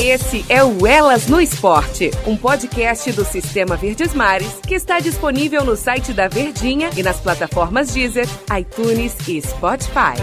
Esse 0.00 0.44
é 0.48 0.62
o 0.62 0.86
Elas 0.86 1.26
no 1.26 1.40
Esporte, 1.40 2.12
um 2.24 2.36
podcast 2.36 3.10
do 3.10 3.24
Sistema 3.24 3.76
Verdes 3.76 4.14
Mares 4.14 4.60
que 4.60 4.74
está 4.74 5.00
disponível 5.00 5.64
no 5.64 5.74
site 5.74 6.12
da 6.12 6.28
Verdinha 6.28 6.88
e 6.96 7.02
nas 7.02 7.20
plataformas 7.20 7.92
Deezer, 7.92 8.26
iTunes 8.56 9.16
e 9.26 9.42
Spotify. 9.42 10.14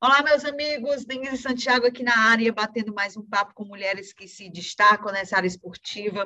Olá, 0.00 0.22
meus 0.22 0.46
amigos, 0.46 1.04
Denise 1.04 1.36
Santiago 1.36 1.86
aqui 1.86 2.02
na 2.02 2.16
área, 2.16 2.50
batendo 2.50 2.94
mais 2.94 3.18
um 3.18 3.22
papo 3.22 3.52
com 3.52 3.66
mulheres 3.66 4.14
que 4.14 4.26
se 4.26 4.48
destacam 4.48 5.12
nessa 5.12 5.36
área 5.36 5.46
esportiva. 5.46 6.24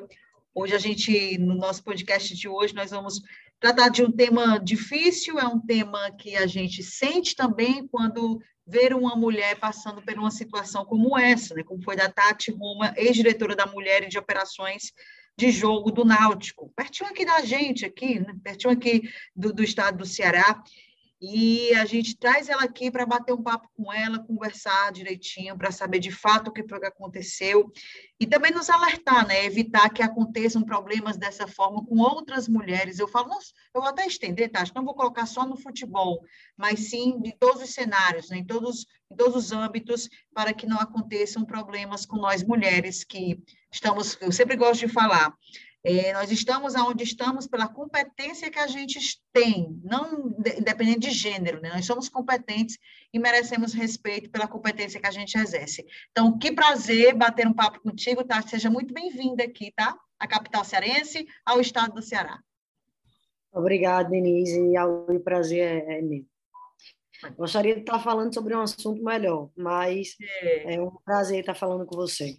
Hoje 0.55 0.77
a 0.77 0.79
gente, 0.79 1.37
no 1.39 1.57
nosso 1.57 1.83
podcast 1.83 2.37
de 2.37 2.49
hoje, 2.49 2.73
nós 2.73 2.93
vamos 2.93 3.21
tratar 3.59 3.89
de 3.89 4.05
um 4.05 4.13
tema 4.13 4.59
difícil, 4.59 5.41
é 5.41 5.45
um 5.49 5.59
tema 5.59 6.13
que 6.13 6.37
a 6.37 6.47
gente 6.47 6.85
sente 6.85 7.35
também 7.35 7.85
quando 7.89 8.39
ver 8.67 8.93
uma 8.95 9.15
mulher 9.15 9.59
passando 9.59 10.03
por 10.03 10.15
uma 10.19 10.31
situação 10.31 10.85
como 10.85 11.17
essa, 11.17 11.55
né? 11.55 11.63
como 11.63 11.83
foi 11.83 11.95
da 11.95 12.11
Tati 12.11 12.51
Roma, 12.51 12.93
ex-diretora 12.97 13.55
da 13.55 13.67
Mulher 13.67 14.03
e 14.03 14.09
de 14.09 14.19
Operações 14.19 14.93
de 15.39 15.51
Jogo 15.51 15.93
do 15.93 16.05
Náutico, 16.05 16.73
pertinho 16.75 17.11
aqui 17.11 17.25
da 17.25 17.43
gente, 17.43 17.85
aqui, 17.85 18.19
né? 18.19 18.35
pertinho 18.43 18.73
aqui 18.73 19.09
do, 19.35 19.53
do 19.53 19.63
estado 19.63 19.99
do 19.99 20.07
Ceará, 20.07 20.63
e 21.21 21.73
a 21.75 21.87
gente 21.87 22.17
traz 22.17 22.49
ela 22.49 22.65
aqui 22.65 22.91
para 22.91 23.07
bater 23.07 23.33
um 23.33 23.43
papo 23.43 23.69
com 23.75 23.91
ela, 23.91 24.19
conversar 24.19 24.93
direitinho, 24.93 25.57
para 25.57 25.71
saber 25.71 25.99
de 25.99 26.11
fato 26.11 26.49
o 26.49 26.53
que 26.53 26.63
aconteceu 26.85 27.73
e 28.21 28.27
também 28.27 28.53
nos 28.53 28.69
alertar, 28.69 29.27
né? 29.27 29.45
Evitar 29.47 29.89
que 29.89 30.03
aconteçam 30.03 30.63
problemas 30.63 31.17
dessa 31.17 31.47
forma 31.47 31.85
com 31.87 31.99
outras 31.99 32.47
mulheres. 32.49 32.99
Eu 32.99 33.09
falo, 33.09 33.33
eu 33.75 33.81
vou 33.81 33.89
até 33.89 34.07
estender, 34.07 34.51
tá? 34.51 34.63
Não 34.75 34.85
vou 34.85 34.95
colocar 34.95 35.25
só 35.25 35.47
no 35.47 35.57
futebol, 35.57 36.23
mas 36.57 36.91
sim 36.91 37.19
de 37.21 37.33
todos 37.39 37.63
os 37.63 37.71
cenários, 37.71 38.29
né? 38.29 38.39
em, 38.39 38.45
todos, 38.45 38.87
em 39.11 39.17
todos 39.17 39.37
os 39.37 39.53
âmbitos, 39.53 40.11
para 40.35 40.53
que 40.53 40.67
não 40.67 40.79
aconteçam 40.79 41.47
problemas 41.47 42.05
com 42.05 42.17
nós 42.17 42.43
mulheres 42.43 43.05
que 43.05 43.43
estamos, 43.73 44.19
eu 44.21 44.33
sempre 44.33 44.57
gosto 44.57 44.87
de 44.87 44.93
falar, 44.93 45.33
é, 45.89 46.13
nós 46.13 46.33
estamos 46.33 46.75
aonde 46.75 47.05
estamos 47.05 47.47
pela 47.47 47.69
competência 47.69 48.51
que 48.51 48.59
a 48.59 48.67
gente 48.67 49.23
tem, 49.33 49.81
não 49.85 50.37
independente 50.59 50.99
de 50.99 51.11
gênero, 51.13 51.61
né? 51.61 51.69
Nós 51.69 51.87
somos 51.87 52.09
competentes 52.09 52.77
e 53.15 53.21
merecemos 53.21 53.73
respeito 53.73 54.29
pela 54.29 54.49
competência 54.49 54.99
que 54.99 55.07
a 55.07 55.13
gente 55.13 55.39
exerce. 55.39 55.87
Então, 56.11 56.37
que 56.37 56.51
prazer 56.51 57.15
bater 57.15 57.47
um 57.47 57.53
papo 57.53 57.81
contigo, 57.81 58.25
tá? 58.25 58.43
Seja 58.43 58.69
muito 58.69 58.93
bem-vinda 58.93 59.45
aqui, 59.45 59.73
tá? 59.77 59.97
A 60.19 60.27
capital 60.27 60.65
cearense, 60.65 61.25
ao 61.45 61.61
estado 61.61 61.95
do 61.95 62.03
Ceará. 62.03 62.41
Obrigada, 63.53 64.11
Denise. 64.11 64.61
O 64.77 65.21
prazer 65.21 65.87
é, 65.87 65.99
é 65.99 66.03
meu. 66.03 66.27
Gostaria 67.37 67.75
de 67.75 67.81
estar 67.83 68.01
falando 68.01 68.35
sobre 68.35 68.57
um 68.57 68.61
assunto 68.61 69.05
melhor, 69.05 69.51
mas 69.57 70.17
é, 70.43 70.75
é 70.75 70.83
um 70.83 70.91
prazer 71.05 71.39
estar 71.39 71.55
falando 71.55 71.87
com 71.87 71.95
você. 71.95 72.37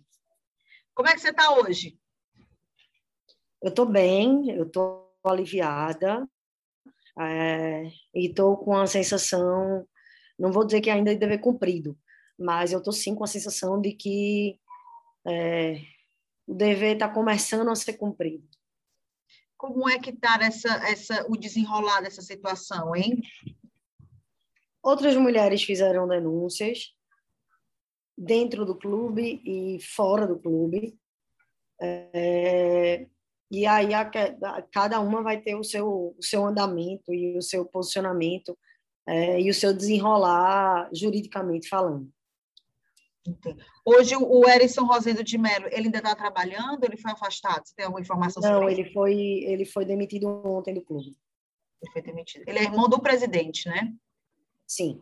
Como 0.93 1.07
é 1.07 1.13
que 1.13 1.21
você 1.21 1.29
está 1.29 1.55
hoje? 1.55 1.97
Eu 3.61 3.69
estou 3.69 3.85
bem, 3.85 4.51
eu 4.51 4.63
estou 4.63 5.11
aliviada 5.23 6.27
é, 7.19 7.87
e 8.13 8.27
estou 8.27 8.57
com 8.57 8.75
a 8.75 8.85
sensação, 8.85 9.87
não 10.37 10.51
vou 10.51 10.65
dizer 10.65 10.81
que 10.81 10.89
ainda 10.89 11.11
é 11.11 11.15
dever 11.15 11.39
cumprido, 11.39 11.97
mas 12.37 12.71
eu 12.71 12.79
estou 12.79 12.93
sim 12.93 13.15
com 13.15 13.23
a 13.23 13.27
sensação 13.27 13.81
de 13.81 13.93
que 13.93 14.59
é, 15.27 15.81
o 16.45 16.53
dever 16.53 16.93
está 16.93 17.09
começando 17.09 17.69
a 17.69 17.75
ser 17.75 17.93
cumprido. 17.93 18.47
Como 19.57 19.89
é 19.89 19.97
que 19.97 20.11
está 20.11 20.37
essa, 20.41 20.69
essa, 20.87 21.25
o 21.27 21.35
desenrolar 21.35 22.01
dessa 22.01 22.21
situação, 22.21 22.95
hein? 22.95 23.19
Outras 24.83 25.17
mulheres 25.17 25.63
fizeram 25.63 26.07
denúncias 26.07 26.95
dentro 28.17 28.65
do 28.65 28.77
clube 28.77 29.41
e 29.43 29.81
fora 29.81 30.27
do 30.27 30.39
clube. 30.39 30.97
É, 31.81 33.07
e 33.49 33.65
aí 33.65 33.93
a, 33.93 34.01
a, 34.01 34.61
cada 34.61 34.99
uma 34.99 35.23
vai 35.23 35.39
ter 35.39 35.55
o 35.55 35.63
seu, 35.63 36.15
o 36.17 36.23
seu 36.23 36.45
andamento 36.45 37.13
e 37.13 37.37
o 37.37 37.41
seu 37.41 37.65
posicionamento 37.65 38.57
é, 39.07 39.39
e 39.39 39.49
o 39.49 39.53
seu 39.53 39.73
desenrolar 39.73 40.89
juridicamente 40.93 41.69
falando. 41.69 42.11
Hoje 43.85 44.15
o 44.15 44.47
Erison 44.47 44.85
Rosendo 44.85 45.23
de 45.23 45.37
Mello, 45.37 45.67
ele 45.67 45.85
ainda 45.85 45.97
está 45.97 46.15
trabalhando? 46.15 46.83
Ele 46.83 46.97
foi 46.97 47.11
afastado? 47.11 47.65
Você 47.65 47.73
tem 47.75 47.85
alguma 47.85 48.01
informação 48.01 48.41
Não, 48.41 48.49
sobre 48.49 48.65
Não, 48.65 48.69
ele 48.71 48.91
foi 48.91 49.13
ele 49.15 49.65
foi 49.65 49.85
demitido 49.85 50.27
ontem 50.27 50.73
do 50.73 50.81
clube. 50.81 51.15
Ele 51.81 51.91
foi 51.91 52.01
demitido. 52.01 52.43
Ele 52.47 52.59
é 52.59 52.63
irmão 52.63 52.87
do 52.87 52.99
presidente, 52.99 53.67
né? 53.67 53.93
Sim. 54.65 55.01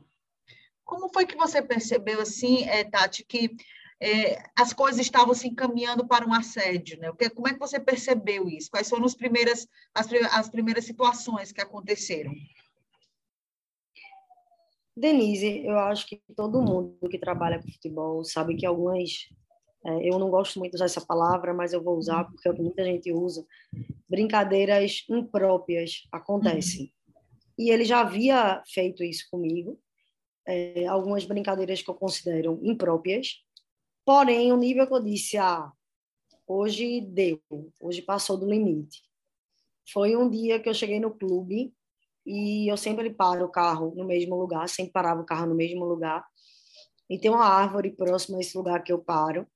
Como 0.84 1.12
foi 1.12 1.26
que 1.26 1.36
você 1.36 1.62
percebeu 1.62 2.22
assim, 2.22 2.64
é, 2.64 2.84
Tati, 2.84 3.24
que 3.24 3.56
é, 4.02 4.44
as 4.58 4.74
coisas 4.74 5.02
estavam 5.02 5.34
se 5.34 5.48
encaminhando 5.48 6.06
para 6.08 6.28
um 6.28 6.34
assédio, 6.34 7.00
né? 7.00 7.12
Como 7.34 7.48
é 7.48 7.54
que 7.54 7.60
você 7.60 7.80
percebeu 7.80 8.48
isso? 8.50 8.70
Quais 8.70 8.90
foram 8.90 9.06
as 9.06 9.16
primeiras, 9.16 9.68
as, 9.94 10.08
as 10.32 10.50
primeiras 10.50 10.86
situações 10.86 11.52
que 11.52 11.62
aconteceram? 11.62 12.34
Denise, 14.98 15.66
eu 15.66 15.78
acho 15.78 16.08
que 16.08 16.22
todo 16.36 16.62
mundo 16.62 16.98
que 17.10 17.20
trabalha 17.20 17.62
com 17.62 17.70
futebol 17.70 18.24
sabe 18.24 18.56
que 18.56 18.66
algumas, 18.66 19.28
é, 19.86 20.10
eu 20.10 20.18
não 20.18 20.30
gosto 20.30 20.58
muito 20.60 20.72
de 20.72 20.78
usar 20.78 20.86
essa 20.86 21.06
palavra, 21.06 21.54
mas 21.54 21.74
eu 21.74 21.84
vou 21.84 21.98
usar 21.98 22.24
porque 22.26 22.48
é 22.48 22.52
o 22.52 22.56
que 22.56 22.62
muita 22.62 22.84
gente 22.84 23.12
usa, 23.12 23.46
brincadeiras 24.10 25.06
impróprias 25.10 26.08
acontecem. 26.12 26.84
Uhum. 26.84 27.16
E 27.58 27.72
ele 27.72 27.86
já 27.86 28.02
havia 28.02 28.62
feito 28.68 29.04
isso 29.04 29.28
comigo, 29.30 29.78
é, 30.48 30.86
algumas 30.86 31.26
brincadeiras 31.26 31.82
que 31.82 31.90
eu 31.90 31.96
considero 31.96 32.60
impróprias, 32.62 33.45
Porém, 34.06 34.54
o 34.54 34.58
nível 34.58 34.86
que 34.86 34.94
eu 34.94 35.04
disse, 35.04 35.36
ah, 35.38 35.72
hoje 36.48 37.02
deu, 37.02 37.42
hoje 37.82 38.04
passou 38.04 38.38
do 38.38 38.46
limite. 38.46 39.02
Foi 39.92 40.16
um 40.16 40.30
dia 40.30 40.60
que 40.60 40.70
eu 40.70 40.74
cheguei 40.74 41.00
no 41.00 41.12
clube 41.12 41.74
e 42.26 42.72
eu 42.72 42.78
sempre 42.78 43.10
paro 43.10 43.46
o 43.46 43.52
carro 43.52 43.94
no 43.96 44.06
mesmo 44.06 44.36
lugar, 44.36 44.70
sempre 44.70 44.94
parava 44.94 45.22
o 45.22 45.26
carro 45.26 45.48
no 45.48 45.56
mesmo 45.56 45.86
lugar. 45.86 46.26
E 47.10 47.20
tem 47.20 47.32
uma 47.32 47.46
árvore 47.46 47.92
próxima 47.92 48.38
a 48.38 48.42
esse 48.42 48.58
lugar 48.58 48.84
que 48.84 48.92
eu 48.92 49.00
paro. 49.00 49.48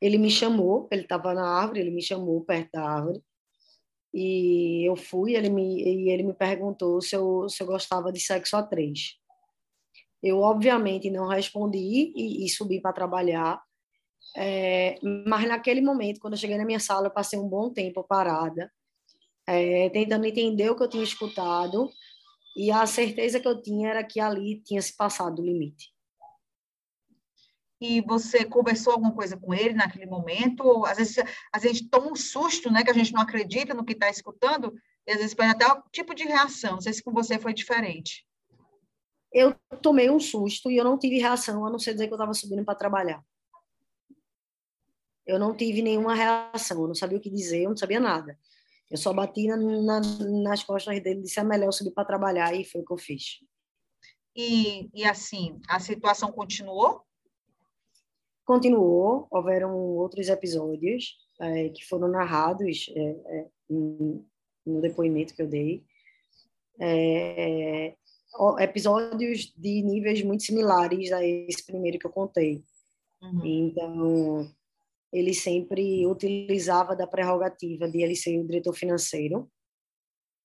Ele 0.00 0.18
me 0.18 0.30
chamou, 0.30 0.88
ele 0.90 1.02
estava 1.02 1.34
na 1.34 1.46
árvore, 1.46 1.80
ele 1.80 1.90
me 1.90 2.02
chamou 2.02 2.42
perto 2.44 2.72
da 2.72 2.82
árvore. 2.82 3.22
E 4.12 4.88
eu 4.88 4.96
fui, 4.96 5.34
ele 5.34 5.50
me, 5.50 5.82
e 5.82 6.10
ele 6.10 6.22
me 6.22 6.34
perguntou 6.34 7.00
se 7.00 7.16
eu, 7.16 7.48
se 7.48 7.62
eu 7.62 7.66
gostava 7.66 8.12
de 8.12 8.20
sexo 8.20 8.56
a 8.56 8.62
três. 8.62 9.16
Eu, 10.22 10.38
obviamente, 10.40 11.10
não 11.10 11.26
respondi 11.26 12.12
e, 12.14 12.44
e 12.44 12.48
subi 12.48 12.80
para 12.80 12.92
trabalhar. 12.92 13.62
É, 14.36 14.98
mas 15.26 15.46
naquele 15.46 15.80
momento, 15.80 16.18
quando 16.18 16.34
eu 16.34 16.38
cheguei 16.38 16.58
na 16.58 16.64
minha 16.64 16.80
sala, 16.80 17.06
eu 17.06 17.12
passei 17.12 17.38
um 17.38 17.48
bom 17.48 17.70
tempo 17.70 18.02
parada, 18.02 18.72
é, 19.46 19.88
tentando 19.90 20.26
entender 20.26 20.70
o 20.70 20.76
que 20.76 20.82
eu 20.82 20.88
tinha 20.88 21.04
escutado, 21.04 21.88
e 22.56 22.70
a 22.70 22.84
certeza 22.86 23.38
que 23.38 23.46
eu 23.46 23.60
tinha 23.62 23.90
era 23.90 24.04
que 24.04 24.18
ali 24.18 24.60
tinha 24.60 24.82
se 24.82 24.96
passado 24.96 25.40
o 25.40 25.44
limite. 25.44 25.92
E 27.80 28.00
você 28.00 28.44
conversou 28.44 28.94
alguma 28.94 29.12
coisa 29.12 29.36
com 29.36 29.52
ele 29.52 29.74
naquele 29.74 30.06
momento? 30.06 30.84
Às 30.86 30.96
vezes 30.96 31.16
a 31.52 31.58
gente 31.58 31.88
toma 31.88 32.10
um 32.10 32.16
susto, 32.16 32.72
né, 32.72 32.82
que 32.82 32.90
a 32.90 32.94
gente 32.94 33.12
não 33.12 33.20
acredita 33.20 33.74
no 33.74 33.84
que 33.84 33.92
está 33.92 34.08
escutando, 34.08 34.74
e 35.06 35.12
às 35.12 35.18
vezes 35.18 35.34
pode 35.34 35.50
até 35.50 35.66
o 35.66 35.82
tipo 35.92 36.14
de 36.14 36.24
reação. 36.24 36.72
Não 36.72 36.80
sei 36.80 36.92
se 36.92 37.02
com 37.02 37.12
você 37.12 37.38
foi 37.38 37.52
diferente. 37.52 38.26
Eu 39.32 39.54
tomei 39.82 40.08
um 40.10 40.18
susto 40.18 40.70
e 40.70 40.76
eu 40.76 40.84
não 40.84 40.98
tive 40.98 41.18
reação, 41.18 41.66
a 41.66 41.70
não 41.70 41.78
ser 41.78 41.92
dizer 41.92 42.06
que 42.06 42.12
eu 42.12 42.16
estava 42.16 42.32
subindo 42.32 42.64
para 42.64 42.74
trabalhar 42.74 43.22
eu 45.26 45.38
não 45.38 45.56
tive 45.56 45.82
nenhuma 45.82 46.14
reação, 46.14 46.82
eu 46.82 46.88
não 46.88 46.94
sabia 46.94 47.18
o 47.18 47.20
que 47.20 47.30
dizer, 47.30 47.62
eu 47.62 47.70
não 47.70 47.76
sabia 47.76 48.00
nada. 48.00 48.38
Eu 48.90 48.96
só 48.96 49.12
bati 49.12 49.46
na, 49.46 49.56
na, 49.56 50.00
nas 50.42 50.62
costas 50.62 51.02
dele 51.02 51.20
e 51.20 51.22
disse: 51.22 51.40
é 51.40 51.44
melhor 51.44 51.72
subir 51.72 51.90
para 51.90 52.04
trabalhar, 52.04 52.54
e 52.54 52.64
foi 52.64 52.82
o 52.82 52.84
que 52.84 52.92
eu 52.92 52.98
fiz. 52.98 53.40
E, 54.36 54.90
e 54.92 55.04
assim, 55.04 55.60
a 55.68 55.78
situação 55.78 56.30
continuou? 56.32 57.02
Continuou, 58.44 59.26
houveram 59.30 59.74
outros 59.74 60.28
episódios 60.28 61.16
é, 61.40 61.70
que 61.70 61.84
foram 61.84 62.08
narrados 62.08 62.90
é, 62.94 63.00
é, 63.00 63.46
no 63.70 64.80
depoimento 64.80 65.34
que 65.34 65.40
eu 65.40 65.48
dei. 65.48 65.82
É, 66.78 67.94
episódios 68.58 69.52
de 69.56 69.82
níveis 69.82 70.22
muito 70.22 70.42
similares 70.42 71.12
a 71.12 71.24
esse 71.24 71.64
primeiro 71.64 71.98
que 71.98 72.06
eu 72.06 72.10
contei. 72.10 72.64
Uhum. 73.22 73.46
Então, 73.46 74.50
ele 75.14 75.32
sempre 75.32 76.04
utilizava 76.06 76.96
da 76.96 77.06
prerrogativa 77.06 77.88
de 77.88 78.02
ele 78.02 78.16
ser 78.16 78.36
o 78.40 78.46
diretor 78.46 78.74
financeiro. 78.74 79.48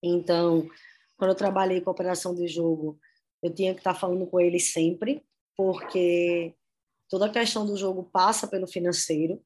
Então, 0.04 0.70
quando 1.18 1.32
eu 1.32 1.36
trabalhei 1.36 1.82
com 1.82 1.90
a 1.90 1.94
operação 1.94 2.36
de 2.36 2.48
jogo, 2.48 3.00
eu 3.42 3.54
tinha 3.54 3.74
que 3.74 3.80
estar 3.80 3.96
falando 3.96 4.28
com 4.28 4.40
ele 4.40 4.60
sempre, 4.60 5.26
porque 5.58 6.54
toda 7.10 7.26
a 7.26 7.32
questão 7.32 7.66
do 7.66 7.76
jogo 7.76 8.04
passa 8.14 8.48
pelo 8.48 8.68
financeiro. 8.68 9.44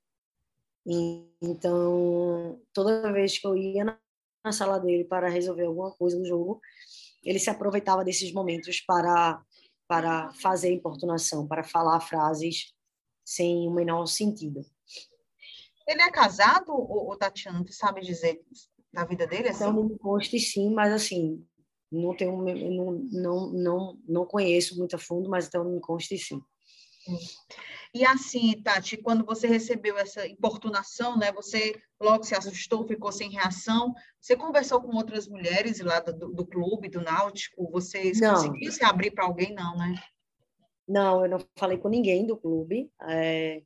Então, 1.42 2.62
toda 2.74 3.14
vez 3.14 3.40
que 3.40 3.48
eu 3.48 3.56
ia 3.56 3.98
na 4.44 4.52
sala 4.52 4.78
dele 4.78 5.06
para 5.06 5.30
resolver 5.30 5.64
alguma 5.64 5.92
coisa 5.92 6.18
do 6.20 6.26
jogo, 6.26 6.60
ele 7.24 7.40
se 7.40 7.50
aproveitava 7.50 8.04
desses 8.04 8.34
momentos 8.34 8.82
para 8.82 9.42
para 9.88 10.34
fazer 10.34 10.74
importunação, 10.74 11.48
para 11.48 11.64
falar 11.64 12.00
frases 12.00 12.74
sem 13.24 13.68
o 13.68 13.72
menor 13.72 14.06
sentido. 14.08 14.66
Ele 15.88 16.02
é 16.02 16.12
casado, 16.12 16.72
ou, 16.72 17.16
Tatiana, 17.18 17.64
tu 17.64 17.74
sabe 17.74 18.02
dizer 18.02 18.42
da 18.92 19.04
vida 19.04 19.28
dele? 19.28 19.50
Assim? 19.50 19.64
Então, 19.64 19.84
me 19.84 19.98
conste 19.98 20.40
sim, 20.40 20.74
mas 20.74 20.94
assim, 20.94 21.46
não 21.92 22.16
tenho, 22.16 22.38
não, 22.38 22.92
não, 23.12 23.50
não, 23.52 24.00
não 24.08 24.26
conheço 24.26 24.78
muito 24.78 24.96
a 24.96 25.00
fundo, 25.00 25.30
mas 25.30 25.48
então 25.48 25.64
me 25.66 25.80
conste 25.80 26.18
sim. 26.18 26.42
E 27.94 28.06
assim, 28.06 28.60
Tati, 28.64 28.98
quando 28.98 29.26
você 29.26 29.46
recebeu 29.46 29.98
essa 29.98 30.26
importunação, 30.28 31.18
né, 31.18 31.32
você 31.32 31.80
logo 32.02 32.24
se 32.24 32.34
assustou, 32.34 32.88
ficou 32.88 33.12
sem 33.12 33.30
reação. 33.30 33.94
Você 34.20 34.36
conversou 34.36 34.82
com 34.82 34.96
outras 34.96 35.28
mulheres 35.28 35.80
lá 35.80 36.00
do, 36.00 36.32
do 36.32 36.46
clube, 36.46 36.90
do 36.90 37.02
Náutico? 37.02 37.70
Você 37.72 38.12
conseguiu 38.20 38.72
se 38.72 38.84
abrir 38.84 39.12
para 39.12 39.26
alguém? 39.26 39.54
Não, 39.54 39.78
né? 39.78 39.96
Não, 40.88 41.24
eu 41.24 41.30
não 41.30 41.40
falei 41.56 41.78
com 41.78 41.88
ninguém 41.88 42.26
do 42.26 42.36
clube 42.36 42.92
é, 43.08 43.62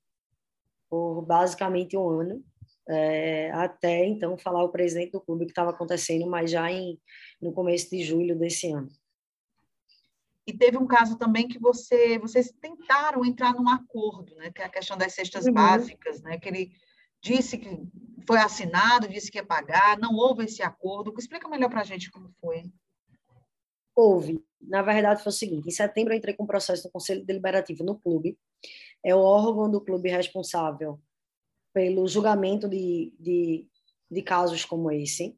por 0.89 1.21
basicamente 1.23 1.97
um 1.97 2.09
ano. 2.09 2.43
É, 2.89 3.51
até 3.51 4.05
então 4.05 4.37
falar 4.37 4.63
o 4.63 4.69
presidente 4.69 5.11
do 5.11 5.19
clube 5.19 5.45
que 5.45 5.51
estava 5.51 5.71
acontecendo, 5.71 6.25
mas 6.25 6.49
já 6.49 6.71
em, 6.71 6.97
no 7.41 7.51
começo 7.51 7.89
de 7.89 8.01
julho 8.01 8.37
desse 8.37 8.71
ano. 8.71 8.87
E 10.47 10.53
teve 10.53 10.77
um 10.77 10.87
caso 10.87 11.17
também 11.17 11.45
que 11.45 11.59
você, 11.59 12.17
vocês 12.17 12.53
tentaram 12.61 13.25
entrar 13.25 13.53
num 13.53 13.67
acordo, 13.67 14.33
né? 14.35 14.49
Que 14.49 14.61
é 14.61 14.65
a 14.65 14.69
questão 14.69 14.97
das 14.97 15.13
cestas 15.13 15.45
uhum. 15.45 15.53
básicas, 15.53 16.21
né? 16.21 16.39
Que 16.39 16.47
ele 16.47 16.71
disse 17.21 17.57
que 17.57 17.69
foi 18.25 18.37
assinado, 18.37 19.09
disse 19.09 19.29
que 19.29 19.37
ia 19.37 19.45
pagar, 19.45 19.99
não 19.99 20.13
houve 20.13 20.45
esse 20.45 20.63
acordo. 20.63 21.13
Explica 21.17 21.49
melhor 21.49 21.69
para 21.69 21.81
a 21.81 21.83
gente 21.83 22.09
como 22.09 22.31
foi. 22.39 22.63
Houve. 23.93 24.41
Na 24.61 24.81
verdade, 24.81 25.21
foi 25.21 25.31
o 25.31 25.35
seguinte: 25.35 25.67
em 25.67 25.71
setembro 25.71 26.13
eu 26.13 26.17
entrei 26.17 26.33
com 26.33 26.43
um 26.43 26.47
processo 26.47 26.85
no 26.85 26.91
Conselho 26.91 27.25
Deliberativo 27.25 27.83
no 27.83 27.99
clube. 27.99 28.37
É 29.03 29.15
o 29.15 29.19
órgão 29.19 29.69
do 29.69 29.81
clube 29.81 30.09
responsável 30.09 30.99
pelo 31.73 32.07
julgamento 32.07 32.67
de, 32.67 33.13
de, 33.19 33.67
de 34.09 34.21
casos 34.21 34.65
como 34.65 34.91
esse 34.91 35.37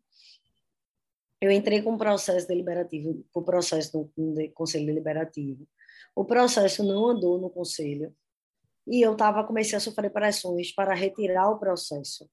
eu 1.42 1.52
entrei 1.52 1.82
com 1.82 1.94
o 1.94 1.98
processo 1.98 2.48
deliberativo, 2.48 3.26
o 3.34 3.42
processo 3.42 4.12
no 4.18 4.52
conselho 4.52 4.88
deliberativo. 4.88 5.66
O 6.16 6.26
processo 6.26 6.84
não 6.84 7.08
andou 7.10 7.40
no 7.40 7.50
conselho 7.50 8.14
e 8.86 9.02
eu 9.02 9.16
tava 9.16 9.46
comecei 9.46 9.78
a 9.78 9.80
sofrer 9.80 10.12
pressões 10.12 10.74
para 10.74 10.94
retirar 10.94 11.50
o 11.50 11.58
processo, 11.58 12.30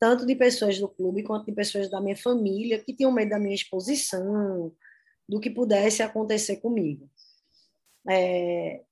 tanto 0.00 0.26
de 0.26 0.34
pessoas 0.34 0.78
do 0.78 0.88
clube 0.88 1.22
quanto 1.22 1.46
de 1.46 1.52
pessoas 1.52 1.88
da 1.88 2.00
minha 2.00 2.16
família 2.16 2.82
que 2.82 2.94
tinham 2.94 3.12
medo 3.12 3.30
da 3.30 3.38
minha 3.38 3.54
exposição, 3.54 4.74
do 5.28 5.38
que 5.38 5.50
pudesse 5.50 6.02
acontecer 6.02 6.56
comigo. 6.56 7.08
É, 8.10 8.82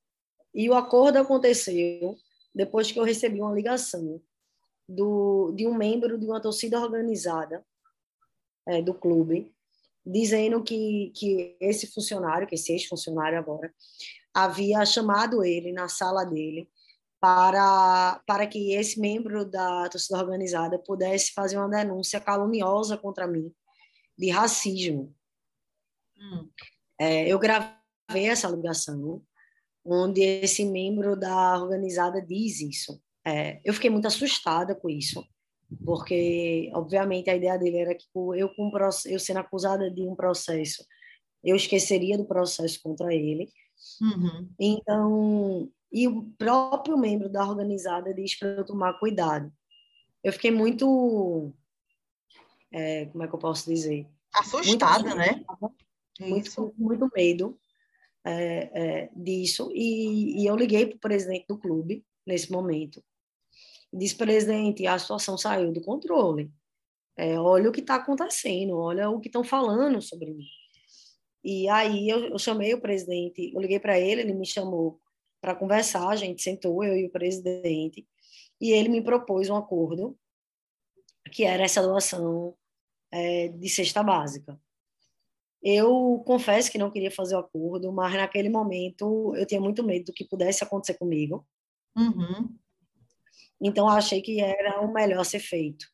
e 0.54 0.68
o 0.68 0.74
acordo 0.74 1.18
aconteceu 1.18 2.16
depois 2.54 2.90
que 2.90 2.98
eu 2.98 3.04
recebi 3.04 3.40
uma 3.40 3.54
ligação 3.54 4.20
do, 4.88 5.52
de 5.52 5.66
um 5.66 5.74
membro 5.74 6.18
de 6.18 6.26
uma 6.26 6.40
torcida 6.40 6.80
organizada 6.80 7.64
é, 8.66 8.82
do 8.82 8.92
clube, 8.92 9.54
dizendo 10.04 10.62
que, 10.62 11.12
que 11.14 11.56
esse 11.60 11.86
funcionário, 11.86 12.46
que 12.46 12.56
esse 12.56 12.72
ex-funcionário 12.72 13.38
agora, 13.38 13.72
havia 14.34 14.84
chamado 14.84 15.44
ele 15.44 15.72
na 15.72 15.88
sala 15.88 16.24
dele 16.24 16.68
para, 17.20 18.20
para 18.26 18.46
que 18.46 18.72
esse 18.72 18.98
membro 18.98 19.44
da 19.44 19.88
torcida 19.88 20.18
organizada 20.18 20.78
pudesse 20.78 21.32
fazer 21.32 21.58
uma 21.58 21.68
denúncia 21.68 22.20
caluniosa 22.20 22.96
contra 22.96 23.26
mim 23.26 23.54
de 24.16 24.30
racismo. 24.30 25.14
Hum. 26.16 26.48
É, 26.98 27.28
eu 27.28 27.38
gravei 27.38 28.28
essa 28.28 28.48
ligação 28.48 29.22
onde 29.90 30.20
esse 30.20 30.64
membro 30.64 31.18
da 31.18 31.58
organizada 31.58 32.20
diz 32.22 32.60
isso. 32.60 33.00
É, 33.26 33.60
eu 33.64 33.74
fiquei 33.74 33.90
muito 33.90 34.06
assustada 34.06 34.74
com 34.74 34.88
isso 34.88 35.22
porque 35.84 36.70
obviamente 36.74 37.30
a 37.30 37.36
ideia 37.36 37.56
dele 37.58 37.78
era 37.78 37.94
que 37.94 38.04
eu 38.14 38.48
com 38.54 38.72
eu 39.06 39.20
sendo 39.20 39.38
acusada 39.38 39.90
de 39.90 40.02
um 40.02 40.16
processo 40.16 40.84
eu 41.42 41.56
esqueceria 41.56 42.18
do 42.18 42.24
processo 42.24 42.80
contra 42.82 43.14
ele. 43.14 43.48
Uhum. 44.00 44.48
então 44.58 45.70
e 45.90 46.06
o 46.06 46.22
próprio 46.36 46.98
membro 46.98 47.30
da 47.30 47.46
organizada 47.46 48.12
disse 48.12 48.38
para 48.38 48.48
eu 48.48 48.64
tomar 48.64 48.98
cuidado. 48.98 49.50
Eu 50.22 50.32
fiquei 50.32 50.50
muito 50.50 51.52
é, 52.70 53.06
como 53.06 53.24
é 53.24 53.28
que 53.28 53.34
eu 53.34 53.38
posso 53.38 53.68
dizer? 53.68 54.06
Assustada 54.34 55.14
muito, 55.14 55.16
né? 55.16 55.44
muito, 56.20 56.74
muito 56.76 57.10
medo 57.14 57.58
é, 58.24 58.70
é, 59.04 59.10
disso 59.14 59.70
e, 59.72 60.42
e 60.42 60.46
eu 60.46 60.56
liguei 60.56 60.86
para 60.86 60.96
o 60.96 61.00
presidente 61.00 61.46
do 61.48 61.58
clube 61.58 62.04
nesse 62.26 62.52
momento 62.52 63.02
diz, 63.92 64.12
presidente, 64.12 64.86
a 64.86 64.98
situação 64.98 65.36
saiu 65.36 65.72
do 65.72 65.80
controle. 65.80 66.50
É, 67.16 67.38
olha 67.38 67.68
o 67.68 67.72
que 67.72 67.80
está 67.80 67.96
acontecendo, 67.96 68.76
olha 68.76 69.10
o 69.10 69.20
que 69.20 69.28
estão 69.28 69.44
falando 69.44 70.00
sobre 70.00 70.32
mim. 70.32 70.46
E 71.42 71.68
aí 71.68 72.08
eu, 72.08 72.26
eu 72.26 72.38
chamei 72.38 72.72
o 72.72 72.80
presidente, 72.80 73.52
eu 73.52 73.60
liguei 73.60 73.80
para 73.80 73.98
ele, 73.98 74.22
ele 74.22 74.34
me 74.34 74.46
chamou 74.46 75.00
para 75.40 75.54
conversar, 75.54 76.08
a 76.08 76.16
gente 76.16 76.42
sentou, 76.42 76.84
eu 76.84 76.96
e 76.96 77.06
o 77.06 77.10
presidente, 77.10 78.06
e 78.60 78.72
ele 78.72 78.90
me 78.90 79.02
propôs 79.02 79.48
um 79.48 79.56
acordo, 79.56 80.16
que 81.32 81.44
era 81.44 81.64
essa 81.64 81.82
doação 81.82 82.54
é, 83.10 83.48
de 83.48 83.68
cesta 83.68 84.02
básica. 84.02 84.60
Eu 85.62 86.22
confesso 86.26 86.70
que 86.70 86.78
não 86.78 86.90
queria 86.90 87.10
fazer 87.10 87.34
o 87.34 87.40
acordo, 87.40 87.92
mas 87.92 88.14
naquele 88.14 88.48
momento 88.48 89.34
eu 89.36 89.46
tinha 89.46 89.60
muito 89.60 89.84
medo 89.84 90.06
do 90.06 90.12
que 90.12 90.24
pudesse 90.24 90.64
acontecer 90.64 90.94
comigo. 90.94 91.46
Uhum. 91.96 92.56
Então, 93.60 93.88
achei 93.88 94.22
que 94.22 94.40
era 94.40 94.80
o 94.80 94.92
melhor 94.92 95.20
a 95.20 95.24
ser 95.24 95.40
feito. 95.40 95.86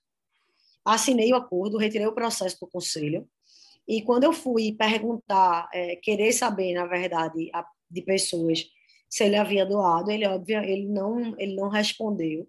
Assinei 0.85 1.33
o 1.33 1.37
acordo, 1.37 1.79
retirei 1.79 2.07
o 2.07 2.15
processo 2.15 2.57
para 2.59 2.67
o 2.67 2.71
conselho, 2.71 3.29
e 3.89 4.03
quando 4.03 4.25
eu 4.25 4.33
fui 4.33 4.73
perguntar, 4.73 5.69
é, 5.73 5.97
querer 5.97 6.33
saber, 6.33 6.75
na 6.75 6.87
verdade, 6.87 7.51
a, 7.53 7.65
de 7.89 8.03
pessoas 8.03 8.65
se 9.09 9.25
ele 9.25 9.37
havia 9.37 9.65
doado, 9.65 10.11
ele, 10.11 10.27
óbvio, 10.27 10.59
ele, 10.65 10.87
não, 10.87 11.39
ele 11.39 11.55
não 11.55 11.69
respondeu. 11.69 12.49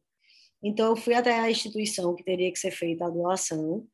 Então, 0.64 0.88
eu 0.88 0.96
fui 0.96 1.14
até 1.14 1.40
a 1.40 1.52
instituição 1.52 2.16
que 2.16 2.24
teria 2.24 2.52
que 2.52 2.58
ser 2.58 2.72
feita 2.72 3.06
a 3.06 3.10
doação, 3.10 3.86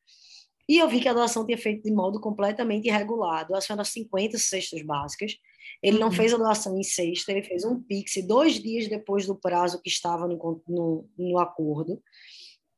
e 0.67 0.77
eu 0.77 0.87
vi 0.87 0.99
que 0.99 1.09
a 1.09 1.13
doação 1.13 1.45
tinha 1.45 1.57
feito 1.57 1.83
de 1.83 1.91
modo 1.91 2.19
completamente 2.19 2.87
irregular. 2.87 3.41
A 3.41 3.43
doação 3.43 3.75
era 3.75 3.83
50 3.83 4.37
cestas 4.37 4.81
básicas, 4.81 5.37
ele 5.81 5.99
não 5.99 6.07
uhum. 6.07 6.13
fez 6.13 6.33
a 6.33 6.37
doação 6.37 6.77
em 6.77 6.83
sexta, 6.83 7.31
ele 7.31 7.43
fez 7.43 7.65
um 7.65 7.81
Pix 7.81 8.15
dois 8.25 8.53
dias 8.53 8.87
depois 8.87 9.25
do 9.25 9.35
prazo 9.35 9.81
que 9.81 9.89
estava 9.89 10.27
no, 10.27 10.63
no, 10.67 11.09
no 11.17 11.37
acordo, 11.37 12.01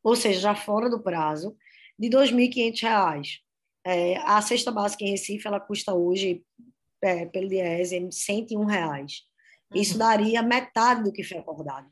ou 0.04 0.16
seja, 0.16 0.40
já 0.40 0.56
fora 0.56 0.90
do 0.90 1.02
prazo, 1.02 1.56
de 1.98 2.08
R$ 2.08 2.26
2.500. 2.26 3.40
É, 3.88 4.18
a 4.18 4.42
cesta 4.42 4.72
básica 4.72 5.04
em 5.04 5.12
Recife, 5.12 5.48
ela 5.48 5.60
custa 5.60 5.94
hoje, 5.94 6.44
é, 7.02 7.26
pelo 7.26 7.52
IES, 7.54 7.92
101 8.12 8.66
reais. 8.66 9.24
Isso 9.74 9.98
daria 9.98 10.42
metade 10.42 11.04
do 11.04 11.12
que 11.12 11.24
foi 11.24 11.38
acordado. 11.38 11.88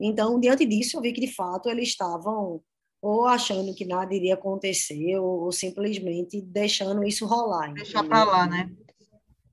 Então, 0.00 0.38
diante 0.38 0.64
disso, 0.64 0.96
eu 0.96 1.00
vi 1.02 1.12
que, 1.12 1.20
de 1.20 1.34
fato, 1.34 1.68
eles 1.68 1.88
estavam 1.88 2.62
ou 3.00 3.26
achando 3.26 3.74
que 3.74 3.84
nada 3.84 4.14
iria 4.14 4.34
acontecer, 4.34 5.16
ou, 5.18 5.44
ou 5.44 5.52
simplesmente 5.52 6.40
deixando 6.40 7.04
isso 7.04 7.26
rolar. 7.26 7.72
Deixar 7.74 8.04
para 8.04 8.24
lá, 8.24 8.46
né? 8.46 8.70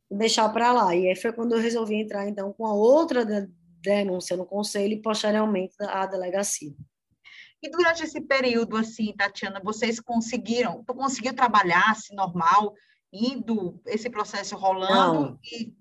deixar 0.10 0.50
para 0.50 0.72
lá. 0.72 0.96
E 0.96 1.10
aí 1.10 1.16
foi 1.16 1.32
quando 1.34 1.54
eu 1.54 1.62
resolvi 1.62 1.96
entrar, 1.96 2.28
então, 2.28 2.54
com 2.54 2.66
a 2.66 2.74
outra 2.74 3.25
denúncia 3.82 4.36
no 4.36 4.46
conselho 4.46 4.94
e, 4.94 5.02
posteriormente, 5.02 5.75
a 5.80 6.06
delegacia. 6.06 6.74
E 7.62 7.70
durante 7.70 8.04
esse 8.04 8.22
período, 8.22 8.78
assim, 8.78 9.14
Tatiana, 9.14 9.62
vocês 9.64 10.00
conseguiram, 10.00 10.84
tu 10.84 10.94
conseguiu 10.94 11.34
trabalhar, 11.34 11.92
assim, 11.92 12.16
normal, 12.16 12.74
indo, 13.12 13.82
esse 13.88 14.10
processo 14.10 14.56
rolando? 14.56 15.40
E, 15.44 15.74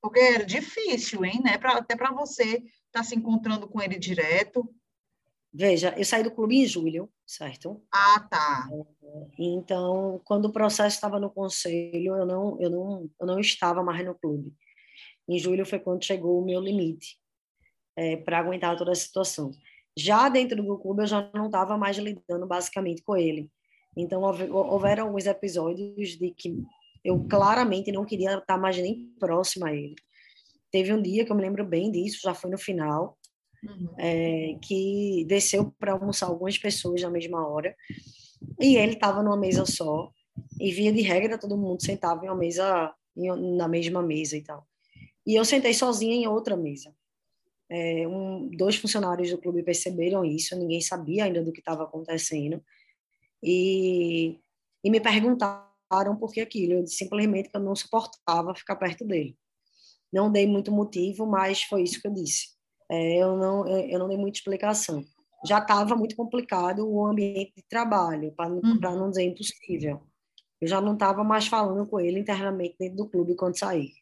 porque 0.00 0.20
era 0.20 0.44
difícil, 0.44 1.24
hein, 1.24 1.40
né? 1.42 1.58
Pra, 1.58 1.78
até 1.78 1.94
para 1.94 2.12
você 2.12 2.56
estar 2.56 2.64
tá 2.92 3.02
se 3.02 3.14
encontrando 3.14 3.68
com 3.68 3.80
ele 3.82 3.98
direto. 3.98 4.68
Veja, 5.52 5.92
eu 5.96 6.04
saí 6.04 6.22
do 6.22 6.30
clube 6.30 6.56
em 6.56 6.66
julho, 6.66 7.10
certo? 7.26 7.82
Ah, 7.92 8.26
tá. 8.30 8.68
Então, 9.38 10.20
quando 10.24 10.44
o 10.44 10.52
processo 10.52 10.94
estava 10.94 11.18
no 11.18 11.28
conselho, 11.28 12.16
eu 12.16 12.24
não, 12.24 12.60
eu 12.60 12.70
não, 12.70 13.10
eu 13.20 13.26
não 13.26 13.40
estava 13.40 13.82
mais 13.82 14.04
no 14.04 14.14
clube. 14.14 14.54
Em 15.28 15.38
julho 15.38 15.66
foi 15.66 15.80
quando 15.80 16.04
chegou 16.04 16.40
o 16.40 16.44
meu 16.44 16.60
limite 16.60 17.18
é, 17.96 18.16
para 18.16 18.38
aguentar 18.38 18.76
toda 18.76 18.92
a 18.92 18.94
situação. 18.94 19.50
Já 19.96 20.28
dentro 20.28 20.62
do 20.62 20.78
clube, 20.78 21.02
eu 21.02 21.06
já 21.06 21.30
não 21.34 21.46
estava 21.46 21.76
mais 21.76 21.98
lidando 21.98 22.46
basicamente 22.46 23.02
com 23.02 23.16
ele. 23.16 23.50
Então, 23.96 24.22
houveram 24.22 25.06
alguns 25.06 25.26
episódios 25.26 26.16
de 26.16 26.30
que 26.30 26.62
eu 27.04 27.26
claramente 27.28 27.90
não 27.90 28.04
queria 28.04 28.36
estar 28.36 28.56
mais 28.56 28.76
nem 28.76 29.12
próxima 29.18 29.68
a 29.68 29.74
ele. 29.74 29.96
Teve 30.70 30.92
um 30.92 31.02
dia 31.02 31.24
que 31.24 31.32
eu 31.32 31.36
me 31.36 31.42
lembro 31.42 31.64
bem 31.64 31.90
disso, 31.90 32.20
já 32.22 32.34
foi 32.34 32.50
no 32.50 32.58
final, 32.58 33.18
uhum. 33.64 33.94
é, 33.98 34.56
que 34.62 35.24
desceu 35.28 35.72
para 35.78 35.92
almoçar 35.92 36.26
algumas 36.26 36.58
pessoas 36.58 37.02
na 37.02 37.10
mesma 37.10 37.46
hora 37.46 37.74
e 38.58 38.76
ele 38.76 38.94
estava 38.94 39.22
numa 39.22 39.36
mesa 39.36 39.66
só 39.66 40.10
e 40.58 40.70
via 40.70 40.92
de 40.92 41.02
regra 41.02 41.38
todo 41.38 41.56
mundo 41.56 41.82
sentava 41.82 42.24
em 42.24 42.28
uma 42.28 42.36
mesa 42.36 42.94
na 43.16 43.68
mesma 43.68 44.02
mesa 44.02 44.36
e 44.36 44.42
tal. 44.42 44.66
E 45.26 45.34
eu 45.34 45.44
sentei 45.44 45.74
sozinha 45.74 46.14
em 46.14 46.26
outra 46.26 46.56
mesa. 46.56 46.94
é, 47.68 48.06
um, 48.08 48.48
dois 48.56 48.76
funcionários 48.76 49.30
do 49.30 49.38
clube 49.38 49.62
perceberam 49.62 50.24
isso, 50.24 50.56
ninguém 50.56 50.80
sabia 50.80 51.24
ainda 51.24 51.42
do 51.42 51.52
que 51.52 51.60
estava 51.60 51.84
acontecendo, 51.84 52.62
e, 53.42 54.38
e 54.82 54.90
me 54.90 55.00
perguntaram 55.00 56.16
por 56.18 56.32
que 56.32 56.40
aquilo. 56.40 56.74
Eu 56.74 56.82
disse 56.84 56.96
simplesmente 56.96 57.48
que 57.48 57.56
eu 57.56 57.60
não 57.60 57.76
suportava 57.76 58.54
ficar 58.54 58.76
perto 58.76 59.04
dele. 59.04 59.36
Não 60.12 60.30
dei 60.30 60.46
muito 60.46 60.72
motivo, 60.72 61.26
mas 61.26 61.62
foi 61.62 61.82
isso 61.82 62.00
que 62.00 62.08
eu 62.08 62.12
disse. 62.12 62.48
É, 62.90 63.16
eu, 63.16 63.36
não, 63.36 63.68
eu 63.68 63.98
não 64.00 64.08
dei 64.08 64.16
muita 64.16 64.38
explicação. 64.38 65.04
Já 65.46 65.58
estava 65.58 65.94
muito 65.94 66.16
complicado 66.16 66.86
o 66.86 67.06
ambiente 67.06 67.54
de 67.56 67.62
trabalho, 67.62 68.32
para 68.32 68.50
uhum. 68.50 68.78
não 68.80 69.10
dizer 69.10 69.22
impossível. 69.22 70.02
Eu 70.60 70.68
já 70.68 70.80
não 70.80 70.94
estava 70.94 71.22
mais 71.22 71.46
falando 71.46 71.86
com 71.86 72.00
ele 72.00 72.18
internamente 72.18 72.76
dentro 72.78 72.96
do 72.96 73.08
clube 73.08 73.36
quando 73.36 73.58
saí. 73.58 73.92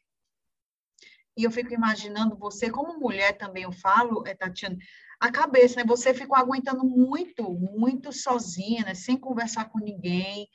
E 1.37 1.45
eu 1.45 1.51
fico 1.53 1.73
imaginando 1.73 2.37
você, 2.37 2.69
como 2.69 2.99
mulher 2.99 3.37
também 3.37 3.63
eu 3.63 3.71
falo, 3.71 4.27
é, 4.27 4.35
Tatiana, 4.35 4.77
a 5.21 5.31
cabeça, 5.31 5.77
né? 5.77 5.85
Você 5.87 6.13
ficou 6.15 6.37
aguentando 6.37 6.85
muito, 6.85 7.49
muito 7.53 8.13
sozinha, 8.13 8.85
né? 8.85 8.95
Sem 8.95 9.17
conversar 9.17 9.67
com 9.67 9.79
ninguém, 9.79 10.49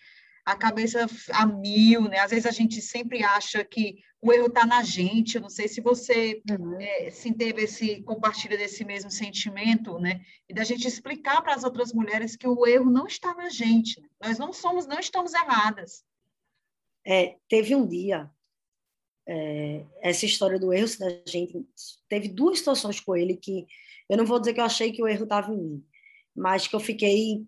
a 0.45 0.55
cabeça 0.55 1.05
a 1.31 1.45
mil, 1.45 2.03
né? 2.03 2.19
Às 2.19 2.31
vezes 2.31 2.45
a 2.45 2.51
gente 2.51 2.81
sempre 2.81 3.23
acha 3.23 3.63
que 3.63 3.99
o 4.21 4.31
erro 4.31 4.47
está 4.47 4.65
na 4.65 4.83
gente. 4.83 5.35
Eu 5.35 5.41
não 5.41 5.49
sei 5.49 5.67
se 5.67 5.81
você 5.81 6.41
uhum. 6.49 6.79
é, 6.79 7.09
se 7.09 7.33
teve 7.33 7.63
esse 7.63 8.01
compartilha 8.03 8.57
desse 8.57 8.83
mesmo 8.83 9.09
sentimento, 9.09 9.99
né? 9.99 10.25
E 10.49 10.53
da 10.53 10.63
gente 10.63 10.87
explicar 10.87 11.41
para 11.41 11.55
as 11.55 11.63
outras 11.63 11.93
mulheres 11.93 12.35
que 12.35 12.47
o 12.47 12.65
erro 12.65 12.89
não 12.89 13.07
está 13.07 13.33
na 13.33 13.49
gente. 13.49 14.01
Né? 14.01 14.07
Nós 14.21 14.37
não 14.37 14.51
somos, 14.51 14.85
não 14.85 14.99
estamos 14.99 15.33
erradas. 15.33 16.03
É, 17.05 17.37
teve 17.49 17.75
um 17.75 17.87
dia 17.87 18.29
é, 19.27 19.85
essa 20.01 20.25
história 20.25 20.59
do 20.59 20.73
erro 20.73 20.87
da 20.99 21.09
gente 21.25 21.65
teve 22.09 22.27
duas 22.27 22.59
situações 22.59 22.99
com 22.99 23.15
ele 23.15 23.35
que 23.37 23.65
eu 24.09 24.17
não 24.17 24.25
vou 24.25 24.39
dizer 24.39 24.53
que 24.53 24.59
eu 24.59 24.65
achei 24.65 24.91
que 24.91 25.01
o 25.01 25.07
erro 25.07 25.23
estava 25.23 25.53
em 25.53 25.57
mim, 25.57 25.85
mas 26.35 26.67
que 26.67 26.75
eu 26.75 26.79
fiquei 26.79 27.45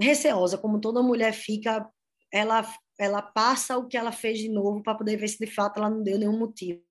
receosa, 0.00 0.56
como 0.56 0.80
toda 0.80 1.02
mulher 1.02 1.32
fica, 1.32 1.86
ela 2.32 2.62
ela 2.98 3.22
passa 3.22 3.78
o 3.78 3.88
que 3.88 3.96
ela 3.96 4.12
fez 4.12 4.38
de 4.38 4.48
novo 4.50 4.82
para 4.82 4.94
poder 4.94 5.16
ver 5.16 5.26
se 5.28 5.38
de 5.38 5.46
fato 5.46 5.78
ela 5.78 5.88
não 5.88 6.02
deu 6.02 6.18
nenhum 6.18 6.38
motivo, 6.38 6.82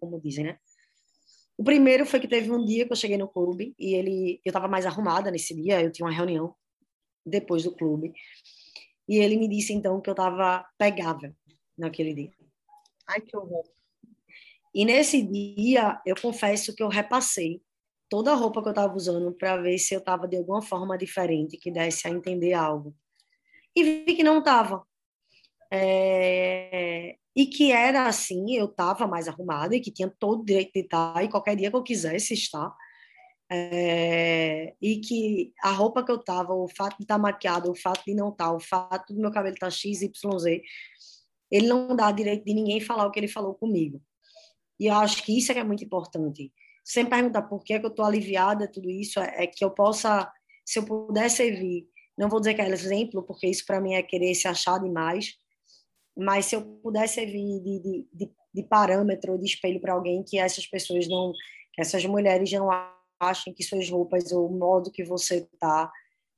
como 0.00 0.18
dizem, 0.18 0.44
né? 0.44 0.58
O 1.58 1.62
primeiro 1.62 2.06
foi 2.06 2.18
que 2.18 2.26
teve 2.26 2.50
um 2.50 2.64
dia 2.64 2.86
que 2.86 2.92
eu 2.92 2.96
cheguei 2.96 3.18
no 3.18 3.28
clube 3.28 3.74
e 3.78 3.94
ele, 3.94 4.40
eu 4.42 4.48
estava 4.48 4.66
mais 4.66 4.86
arrumada 4.86 5.30
nesse 5.30 5.54
dia, 5.54 5.82
eu 5.82 5.92
tinha 5.92 6.06
uma 6.06 6.14
reunião 6.14 6.54
depois 7.26 7.62
do 7.62 7.76
clube 7.76 8.14
e 9.06 9.18
ele 9.18 9.36
me 9.36 9.46
disse 9.46 9.74
então 9.74 10.00
que 10.00 10.08
eu 10.08 10.12
estava 10.12 10.66
pegável 10.78 11.34
naquele 11.76 12.14
dia. 12.14 12.32
Ai 13.06 13.20
que 13.20 13.36
horror! 13.36 13.64
E 14.74 14.86
nesse 14.86 15.20
dia 15.20 16.00
eu 16.06 16.16
confesso 16.16 16.74
que 16.74 16.82
eu 16.82 16.88
repassei 16.88 17.62
toda 18.08 18.32
a 18.32 18.34
roupa 18.34 18.62
que 18.62 18.68
eu 18.68 18.72
estava 18.72 18.96
usando 18.96 19.30
para 19.34 19.58
ver 19.58 19.76
se 19.76 19.94
eu 19.94 19.98
estava 19.98 20.26
de 20.26 20.38
alguma 20.38 20.62
forma 20.62 20.96
diferente 20.96 21.58
que 21.58 21.70
desse 21.70 22.08
a 22.08 22.10
entender 22.10 22.54
algo 22.54 22.96
e 23.74 23.82
vi 23.82 24.14
que 24.14 24.22
não 24.22 24.38
estava. 24.38 24.82
É, 25.70 27.16
e 27.34 27.46
que 27.46 27.72
era 27.72 28.06
assim, 28.06 28.54
eu 28.54 28.66
estava 28.66 29.06
mais 29.06 29.26
arrumada 29.26 29.74
e 29.74 29.80
que 29.80 29.90
tinha 29.90 30.12
todo 30.18 30.42
o 30.42 30.44
direito 30.44 30.72
de 30.74 30.80
estar 30.80 31.24
e 31.24 31.28
qualquer 31.28 31.56
dia 31.56 31.70
que 31.70 31.76
eu 31.76 31.82
quisesse 31.82 32.34
estar. 32.34 32.74
É, 33.50 34.74
e 34.80 34.98
que 35.00 35.52
a 35.62 35.70
roupa 35.70 36.04
que 36.04 36.10
eu 36.10 36.16
estava, 36.16 36.54
o 36.54 36.68
fato 36.68 36.96
de 36.96 37.04
estar 37.04 37.18
maquiada, 37.18 37.70
o 37.70 37.74
fato 37.74 38.02
de 38.06 38.14
não 38.14 38.30
estar, 38.30 38.52
o 38.52 38.60
fato 38.60 39.12
do 39.12 39.20
meu 39.20 39.30
cabelo 39.30 39.54
estar 39.54 39.70
x, 39.70 40.02
y, 40.02 40.38
z, 40.38 40.62
ele 41.50 41.66
não 41.66 41.94
dá 41.94 42.10
direito 42.10 42.44
de 42.44 42.54
ninguém 42.54 42.80
falar 42.80 43.06
o 43.06 43.10
que 43.10 43.20
ele 43.20 43.28
falou 43.28 43.54
comigo. 43.54 44.02
E 44.80 44.86
eu 44.86 44.94
acho 44.94 45.22
que 45.22 45.36
isso 45.36 45.52
é 45.52 45.54
que 45.54 45.60
é 45.60 45.64
muito 45.64 45.84
importante. 45.84 46.52
Sem 46.84 47.06
perguntar 47.06 47.42
por 47.42 47.62
que, 47.62 47.74
é 47.74 47.78
que 47.78 47.86
eu 47.86 47.90
estou 47.90 48.04
aliviada, 48.04 48.66
tudo 48.66 48.90
isso, 48.90 49.20
é, 49.20 49.44
é 49.44 49.46
que 49.46 49.64
eu 49.64 49.70
possa, 49.70 50.30
se 50.64 50.78
eu 50.78 50.84
puder 50.84 51.30
servir, 51.30 51.86
não 52.22 52.28
vou 52.28 52.40
dizer 52.40 52.54
que 52.54 52.62
é 52.62 52.68
exemplo, 52.68 53.22
porque 53.22 53.46
isso 53.46 53.66
para 53.66 53.80
mim 53.80 53.94
é 53.94 54.02
querer 54.02 54.34
se 54.34 54.48
achar 54.48 54.78
demais, 54.78 55.34
mas 56.16 56.46
se 56.46 56.56
eu 56.56 56.62
pudesse 56.62 57.14
servir 57.14 57.60
de, 57.60 57.80
de, 57.80 58.08
de, 58.12 58.30
de 58.54 58.62
parâmetro, 58.62 59.38
de 59.38 59.46
espelho 59.46 59.80
para 59.80 59.92
alguém 59.92 60.22
que 60.22 60.38
essas 60.38 60.66
pessoas 60.66 61.08
não, 61.08 61.32
que 61.72 61.80
essas 61.80 62.04
mulheres 62.06 62.50
não 62.52 62.68
achem 63.18 63.52
que 63.52 63.62
suas 63.62 63.88
roupas 63.90 64.30
ou 64.32 64.46
o 64.46 64.58
modo 64.58 64.90
que 64.90 65.04
você 65.04 65.48
tá 65.58 65.90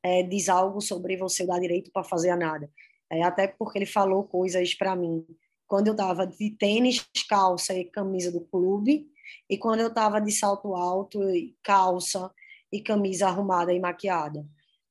é, 0.03 0.23
diz 0.23 0.49
algo 0.49 0.81
sobre 0.81 1.17
você 1.17 1.47
dar 1.47 1.61
direito 1.61 1.91
para 1.93 2.05
fazer 2.05 2.31
a 2.31 2.37
nada. 2.37 2.71
É, 3.11 3.23
até 3.23 3.47
porque 3.47 3.79
ele 3.79 3.87
falou 3.87 4.25
coisas 4.25 4.75
para 4.75 4.97
mim 4.97 5.25
quando 5.67 5.89
eu 5.89 5.93
estava 5.93 6.27
de 6.27 6.51
tênis, 6.51 7.07
calça 7.29 7.75
e 7.75 7.85
camisa 7.85 8.31
do 8.31 8.43
clube, 8.43 9.09
e 9.49 9.57
quando 9.59 9.81
eu 9.81 9.89
estava 9.89 10.21
de 10.21 10.31
salto 10.31 10.75
alto, 10.75 11.21
calça 11.63 12.31
e 12.71 12.81
camisa 12.81 13.29
arrumada 13.29 13.73
e 13.73 13.81
maquiada. 13.81 14.47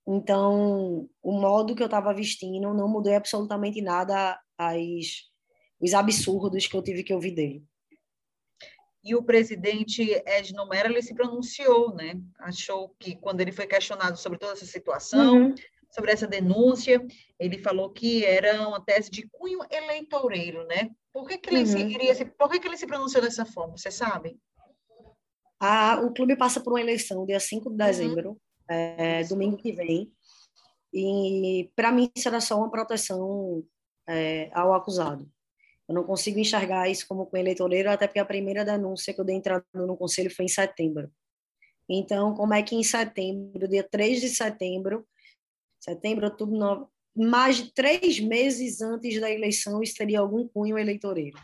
Então, 0.05 1.10
o 1.22 1.31
modo 1.31 1.75
que 1.75 1.81
eu 1.81 1.88
estava 1.88 2.13
vestindo 2.13 2.74
não 2.74 2.88
mudou 2.88 3.13
absolutamente 3.13 3.81
nada 3.81 4.38
as, 4.57 5.29
os 5.79 5.93
absurdos 5.93 6.67
que 6.67 6.75
eu 6.75 6.83
tive 6.83 7.03
que 7.03 7.13
ouvir 7.13 7.31
dele. 7.31 7.63
E 9.03 9.15
o 9.15 9.24
presidente 9.24 10.01
Ed 10.25 10.53
Nomera, 10.53 10.89
ele 10.89 11.01
se 11.01 11.13
pronunciou, 11.13 11.93
né? 11.93 12.19
Achou 12.39 12.95
que 13.00 13.15
quando 13.17 13.41
ele 13.41 13.51
foi 13.51 13.67
questionado 13.67 14.17
sobre 14.17 14.39
toda 14.39 14.53
essa 14.53 14.65
situação, 14.65 15.48
uhum. 15.48 15.55
sobre 15.89 16.12
essa 16.12 16.25
denúncia, 16.25 17.05
ele 17.38 17.57
falou 17.57 17.89
que 17.89 18.25
era 18.25 18.65
uma 18.65 18.83
tese 18.83 19.10
de 19.10 19.27
cunho 19.29 19.60
eleitoreiro, 19.69 20.65
né? 20.67 20.89
Por 21.12 21.27
que, 21.27 21.38
que 21.38 21.53
ele 21.53 21.63
uhum. 21.63 21.89
iria 21.89 22.15
se, 22.15 22.24
por 22.25 22.50
que, 22.50 22.60
que 22.60 22.67
ele 22.67 22.77
se 22.77 22.88
pronunciou 22.88 23.22
dessa 23.22 23.45
forma? 23.45 23.77
Você 23.77 23.91
sabe? 23.91 24.38
Ah, 25.60 26.01
o 26.01 26.13
clube 26.13 26.38
passa 26.38 26.62
por 26.62 26.74
uma 26.74 26.81
eleição 26.81 27.25
dia 27.25 27.39
5 27.39 27.63
de 27.63 27.69
uhum. 27.69 27.75
dezembro, 27.75 28.29
uhum. 28.29 28.38
É, 28.67 29.24
domingo 29.24 29.58
que 29.58 29.72
vem. 29.72 30.12
E 30.93 31.72
para 31.75 31.91
mim 31.91 32.12
era 32.25 32.39
só 32.39 32.58
uma 32.58 32.70
proteção 32.70 33.63
é, 34.08 34.50
ao 34.53 34.74
acusado. 34.74 35.29
Eu 35.88 35.96
não 35.96 36.03
consigo 36.03 36.39
enxergar 36.39 36.89
isso 36.89 37.08
como 37.08 37.25
com 37.25 37.36
eleitoreiro, 37.36 37.89
até 37.89 38.08
porque 38.08 38.20
a 38.20 38.25
primeira 38.25 38.63
denúncia 38.63 39.13
que 39.13 39.20
eu 39.20 39.25
dei 39.25 39.36
entrada 39.36 39.65
no 39.74 39.98
conselho 39.98 40.34
foi 40.34 40.46
em 40.46 40.50
setembro. 40.50 41.12
Então, 41.89 42.34
como 42.34 42.53
é 42.53 42.63
que 42.63 42.75
em 42.75 42.84
setembro, 42.84 43.67
dia 43.67 43.84
3 43.84 44.22
de 44.22 44.29
setembro, 44.29 45.05
setembro, 45.79 46.25
outubro, 46.25 46.58
nove, 46.58 46.86
mais 47.15 47.58
de 47.58 47.74
três 47.74 48.20
meses 48.20 48.82
antes 48.82 49.20
da 49.20 49.29
eleição, 49.29 49.84
isso 49.84 49.96
teria 49.96 50.20
algum 50.20 50.48
cunho 50.48 50.77
eleitoreiro? 50.77 51.38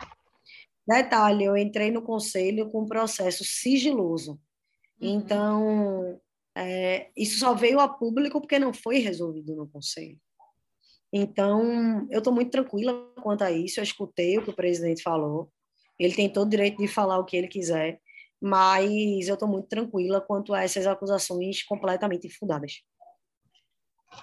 Detalhe, 0.88 1.44
eu 1.44 1.58
entrei 1.58 1.92
no 1.92 2.02
conselho 2.02 2.70
com 2.72 2.82
um 2.82 2.88
processo 2.88 3.44
sigiloso. 3.44 4.40
Uhum. 5.00 5.18
Então, 5.18 6.22
é, 6.60 7.10
isso 7.16 7.40
só 7.40 7.54
veio 7.54 7.80
a 7.80 7.88
público 7.88 8.42
porque 8.42 8.60
não 8.60 8.74
foi 8.74 9.00
resolvido 9.00 9.56
no 9.56 9.68
conselho. 9.68 10.20
Então, 11.12 12.06
eu 12.12 12.20
estou 12.20 12.34
muito 12.34 12.52
tranquila 12.52 12.94
quanto 13.22 13.44
a 13.44 13.52
isso. 13.52 13.80
Eu 13.80 13.84
escutei 13.84 14.38
o 14.38 14.44
que 14.44 14.50
o 14.50 14.56
presidente 14.56 15.02
falou. 15.02 15.50
Ele 15.98 16.14
tem 16.14 16.32
todo 16.32 16.48
o 16.48 16.50
direito 16.50 16.78
de 16.78 16.88
falar 16.88 17.18
o 17.18 17.26
que 17.26 17.38
ele 17.38 17.48
quiser, 17.48 18.00
mas 18.42 19.28
eu 19.28 19.34
estou 19.34 19.48
muito 19.48 19.68
tranquila 19.68 20.22
quanto 20.22 20.54
a 20.54 20.62
essas 20.62 20.86
acusações 20.86 21.64
completamente 21.64 22.28
infundadas. 22.28 22.82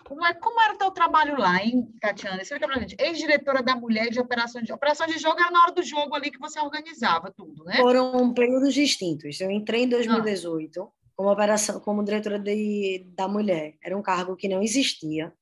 Como, 0.04 0.24
é, 0.24 0.34
como 0.34 0.60
era 0.60 0.74
o 0.74 0.78
teu 0.78 0.90
trabalho 0.90 1.38
lá, 1.38 1.62
hein, 1.62 1.88
Tatiana? 2.00 2.42
Explica 2.42 2.66
pra 2.66 2.80
gente. 2.80 2.96
Ex-diretora 2.98 3.62
da 3.62 3.76
Mulher 3.76 4.10
de 4.10 4.20
Operações 4.20 4.64
de 4.64 4.72
Operações 4.72 5.12
de 5.12 5.18
Jogo 5.18 5.40
era 5.40 5.50
na 5.50 5.62
hora 5.62 5.72
do 5.72 5.82
jogo 5.82 6.14
ali 6.14 6.30
que 6.30 6.38
você 6.38 6.60
organizava 6.60 7.32
tudo, 7.34 7.64
né? 7.64 7.76
Foram 7.76 8.32
períodos 8.34 8.74
distintos. 8.74 9.40
Eu 9.40 9.50
entrei 9.50 9.84
em 9.84 9.88
2018 9.88 10.82
ah. 10.82 11.05
Como, 11.16 11.30
operação, 11.30 11.80
como 11.80 12.04
diretora 12.04 12.38
de, 12.38 13.06
da 13.14 13.26
Mulher. 13.26 13.76
Era 13.82 13.96
um 13.96 14.02
cargo 14.02 14.36
que 14.36 14.48
não 14.48 14.62
existia. 14.62 15.32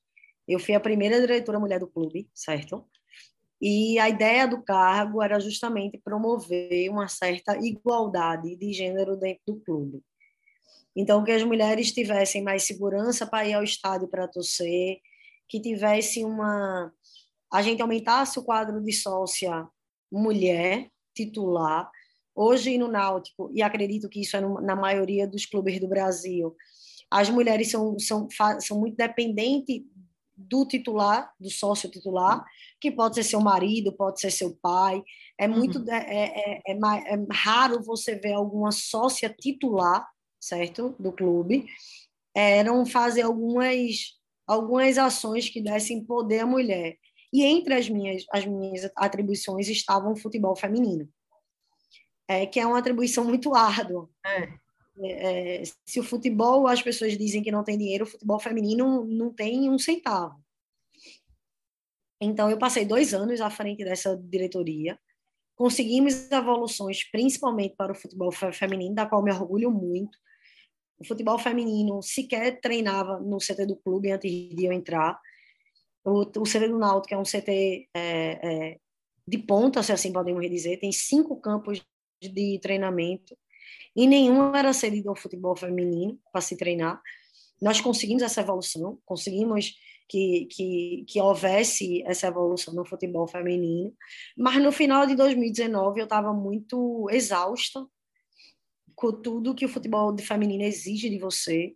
Eu 0.46 0.58
fui 0.58 0.74
a 0.74 0.80
primeira 0.80 1.20
diretora 1.20 1.58
mulher 1.58 1.80
do 1.80 1.88
clube, 1.88 2.28
certo? 2.34 2.86
E 3.60 3.98
a 3.98 4.08
ideia 4.08 4.46
do 4.46 4.62
cargo 4.62 5.22
era 5.22 5.40
justamente 5.40 5.98
promover 5.98 6.90
uma 6.90 7.08
certa 7.08 7.56
igualdade 7.56 8.54
de 8.56 8.72
gênero 8.72 9.16
dentro 9.16 9.42
do 9.46 9.60
clube. 9.60 10.02
Então, 10.94 11.24
que 11.24 11.32
as 11.32 11.42
mulheres 11.42 11.90
tivessem 11.90 12.42
mais 12.42 12.64
segurança 12.64 13.26
para 13.26 13.46
ir 13.48 13.54
ao 13.54 13.64
estádio 13.64 14.06
para 14.06 14.28
torcer, 14.28 14.98
que 15.48 15.60
tivesse 15.60 16.24
uma. 16.24 16.92
A 17.52 17.62
gente 17.62 17.82
aumentasse 17.82 18.38
o 18.38 18.44
quadro 18.44 18.80
de 18.82 18.92
sócia 18.92 19.66
mulher 20.12 20.88
titular. 21.14 21.90
Hoje 22.34 22.76
no 22.76 22.88
Náutico, 22.88 23.50
e 23.54 23.62
acredito 23.62 24.08
que 24.08 24.20
isso 24.20 24.36
é 24.36 24.40
na 24.40 24.74
maioria 24.74 25.26
dos 25.26 25.46
clubes 25.46 25.78
do 25.80 25.88
Brasil, 25.88 26.54
as 27.10 27.30
mulheres 27.30 27.70
são, 27.70 27.96
são, 27.98 28.28
são 28.60 28.80
muito 28.80 28.96
dependentes 28.96 29.82
do 30.36 30.66
titular, 30.66 31.32
do 31.38 31.48
sócio 31.48 31.88
titular, 31.88 32.44
que 32.80 32.90
pode 32.90 33.14
ser 33.14 33.22
seu 33.22 33.40
marido, 33.40 33.92
pode 33.92 34.20
ser 34.20 34.30
seu 34.30 34.56
pai. 34.60 35.02
É 35.38 35.46
muito 35.46 35.78
uhum. 35.78 35.90
é, 35.92 35.96
é, 35.96 36.62
é, 36.66 36.72
é, 36.72 37.26
raro 37.32 37.82
você 37.82 38.16
ver 38.16 38.32
alguma 38.32 38.72
sócia 38.72 39.28
titular, 39.28 40.06
certo, 40.40 40.94
do 40.98 41.12
clube, 41.12 41.66
eram 42.34 42.84
fazer 42.84 43.22
algumas 43.22 44.14
algumas 44.46 44.98
ações 44.98 45.48
que 45.48 45.62
dessem 45.62 46.04
poder 46.04 46.40
à 46.40 46.46
mulher. 46.46 46.96
E 47.32 47.42
entre 47.44 47.74
as 47.74 47.88
minhas 47.88 48.24
as 48.30 48.44
minhas 48.44 48.90
atribuições 48.96 49.68
estavam 49.68 50.12
o 50.12 50.16
futebol 50.16 50.54
feminino, 50.54 51.08
é 52.28 52.46
que 52.46 52.58
é 52.58 52.66
uma 52.66 52.78
atribuição 52.78 53.24
muito 53.24 53.54
árdua. 53.54 54.08
É. 54.24 55.60
é, 55.60 55.62
se 55.86 56.00
o 56.00 56.04
futebol, 56.04 56.66
as 56.66 56.82
pessoas 56.82 57.16
dizem 57.18 57.42
que 57.42 57.52
não 57.52 57.64
tem 57.64 57.78
dinheiro, 57.78 58.04
o 58.04 58.08
futebol 58.08 58.40
feminino 58.40 59.04
não 59.04 59.32
tem 59.32 59.68
um 59.70 59.78
centavo. 59.78 60.42
Então, 62.20 62.48
eu 62.48 62.58
passei 62.58 62.84
dois 62.84 63.12
anos 63.12 63.40
à 63.40 63.50
frente 63.50 63.84
dessa 63.84 64.16
diretoria, 64.16 64.98
conseguimos 65.56 66.30
evoluções, 66.30 67.04
principalmente 67.10 67.74
para 67.76 67.92
o 67.92 67.94
futebol 67.94 68.30
feminino, 68.32 68.94
da 68.94 69.06
qual 69.06 69.22
me 69.22 69.32
orgulho 69.32 69.70
muito. 69.70 70.16
O 70.98 71.06
futebol 71.06 71.38
feminino 71.38 72.00
sequer 72.02 72.60
treinava 72.60 73.18
no 73.20 73.38
CT 73.38 73.66
do 73.66 73.76
clube 73.76 74.10
antes 74.10 74.30
de 74.30 74.64
eu 74.64 74.72
entrar. 74.72 75.20
O, 76.04 76.20
o 76.20 76.42
CT 76.44 76.68
do 76.68 76.78
Náutico 76.78 77.14
é 77.14 77.18
um 77.18 77.24
CT 77.24 77.88
é, 77.94 78.72
é, 78.72 78.78
de 79.26 79.38
ponta, 79.38 79.82
se 79.82 79.92
assim 79.92 80.12
podemos 80.12 80.48
dizer, 80.48 80.78
tem 80.78 80.92
cinco 80.92 81.40
campos 81.40 81.82
de 82.20 82.58
treinamento 82.60 83.36
e 83.96 84.06
nenhum 84.06 84.54
era 84.54 84.72
cedido 84.72 85.10
ao 85.10 85.16
futebol 85.16 85.56
feminino 85.56 86.18
para 86.32 86.40
se 86.40 86.56
treinar. 86.56 87.00
Nós 87.60 87.80
conseguimos 87.80 88.22
essa 88.22 88.40
evolução, 88.40 88.98
conseguimos 89.04 89.74
que, 90.08 90.46
que, 90.50 91.04
que 91.08 91.20
houvesse 91.20 92.02
essa 92.02 92.26
evolução 92.26 92.74
no 92.74 92.84
futebol 92.84 93.26
feminino, 93.26 93.94
mas 94.36 94.62
no 94.62 94.72
final 94.72 95.06
de 95.06 95.14
2019 95.14 96.00
eu 96.00 96.04
estava 96.04 96.32
muito 96.32 97.08
exausta 97.10 97.86
com 98.94 99.12
tudo 99.12 99.54
que 99.54 99.64
o 99.64 99.68
futebol 99.68 100.16
feminino 100.18 100.62
exige 100.62 101.08
de 101.08 101.18
você. 101.18 101.74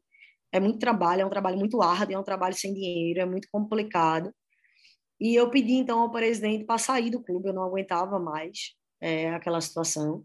É 0.52 0.60
muito 0.60 0.78
trabalho, 0.78 1.22
é 1.22 1.26
um 1.26 1.30
trabalho 1.30 1.58
muito 1.58 1.82
árduo, 1.82 2.14
é 2.14 2.18
um 2.18 2.24
trabalho 2.24 2.54
sem 2.54 2.72
dinheiro, 2.72 3.20
é 3.20 3.26
muito 3.26 3.48
complicado. 3.50 4.32
E 5.20 5.34
eu 5.34 5.50
pedi 5.50 5.74
então 5.74 6.00
ao 6.00 6.10
presidente 6.10 6.64
para 6.64 6.78
sair 6.78 7.10
do 7.10 7.22
clube, 7.22 7.48
eu 7.48 7.54
não 7.54 7.64
aguentava 7.64 8.18
mais 8.18 8.77
é, 9.00 9.30
aquela 9.30 9.60
situação. 9.60 10.24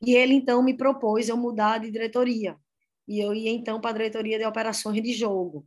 E 0.00 0.14
ele 0.14 0.34
então 0.34 0.62
me 0.62 0.76
propôs 0.76 1.28
eu 1.28 1.36
mudar 1.36 1.78
de 1.78 1.90
diretoria. 1.90 2.56
E 3.06 3.20
eu 3.20 3.34
ia 3.34 3.50
então 3.50 3.80
para 3.80 3.90
a 3.90 3.94
diretoria 3.94 4.38
de 4.38 4.44
operações 4.44 5.02
de 5.02 5.12
jogo, 5.12 5.66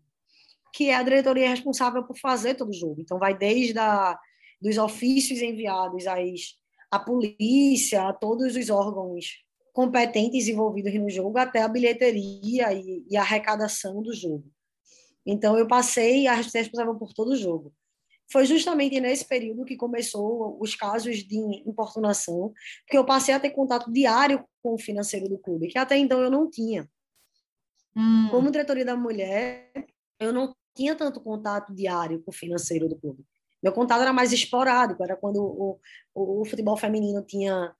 que 0.73 0.89
é 0.89 0.95
a 0.95 1.03
diretoria 1.03 1.49
responsável 1.49 2.03
por 2.03 2.17
fazer 2.17 2.55
todo 2.55 2.69
o 2.69 2.73
jogo. 2.73 3.01
Então 3.01 3.19
vai 3.19 3.37
desde 3.37 3.77
a, 3.77 4.17
dos 4.61 4.77
ofícios 4.77 5.41
enviados 5.41 6.07
às, 6.07 6.57
à 6.91 6.99
polícia, 6.99 8.07
a 8.07 8.13
todos 8.13 8.55
os 8.55 8.69
órgãos 8.69 9.43
competentes 9.73 10.47
envolvidos 10.47 10.93
no 10.93 11.09
jogo, 11.09 11.37
até 11.37 11.61
a 11.61 11.67
bilheteria 11.67 12.71
e, 12.73 13.05
e 13.09 13.17
a 13.17 13.21
arrecadação 13.21 14.01
do 14.01 14.13
jogo. 14.13 14.45
Então 15.25 15.57
eu 15.57 15.67
passei 15.67 16.27
a 16.27 16.41
ser 16.43 16.59
responsável 16.59 16.95
por 16.95 17.13
todo 17.13 17.31
o 17.31 17.35
jogo 17.35 17.73
foi 18.31 18.45
justamente 18.45 18.99
nesse 18.99 19.25
período 19.25 19.65
que 19.65 19.75
começou 19.75 20.57
os 20.59 20.75
casos 20.75 21.17
de 21.17 21.37
importunação, 21.67 22.53
porque 22.85 22.97
eu 22.97 23.05
passei 23.05 23.33
a 23.33 23.39
ter 23.39 23.51
contato 23.51 23.91
diário 23.91 24.43
com 24.63 24.73
o 24.73 24.79
financeiro 24.79 25.29
do 25.29 25.37
clube, 25.37 25.67
que 25.67 25.77
até 25.77 25.97
então 25.97 26.21
eu 26.21 26.31
não 26.31 26.49
tinha. 26.49 26.89
Hum. 27.95 28.27
Como 28.29 28.51
diretoria 28.51 28.85
da 28.85 28.95
mulher, 28.95 29.71
eu 30.19 30.33
não 30.33 30.55
tinha 30.75 30.95
tanto 30.95 31.21
contato 31.21 31.73
diário 31.73 32.21
com 32.23 32.31
o 32.31 32.33
financeiro 32.33 32.89
do 32.89 32.97
clube. 32.97 33.23
Meu 33.63 33.71
contato 33.71 34.01
era 34.01 34.13
mais 34.13 34.33
esporádico, 34.33 35.03
era 35.03 35.15
quando 35.15 35.37
o, 35.41 35.79
o, 36.13 36.41
o 36.41 36.45
futebol 36.45 36.77
feminino 36.77 37.23
tinha 37.23 37.73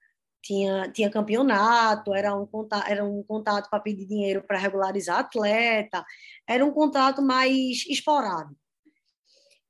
tinha, 0.46 0.90
tinha 0.92 1.10
campeonato, 1.10 2.14
era 2.14 2.34
um 2.34 2.46
contato, 2.46 2.88
era 2.88 3.04
um 3.04 3.22
contato 3.24 3.68
para 3.68 3.80
pedir 3.80 4.06
dinheiro 4.06 4.44
para 4.46 4.58
regularizar 4.58 5.18
atleta, 5.18 6.04
era 6.46 6.64
um 6.64 6.70
contato 6.70 7.20
mais 7.20 7.84
esporádico. 7.88 8.56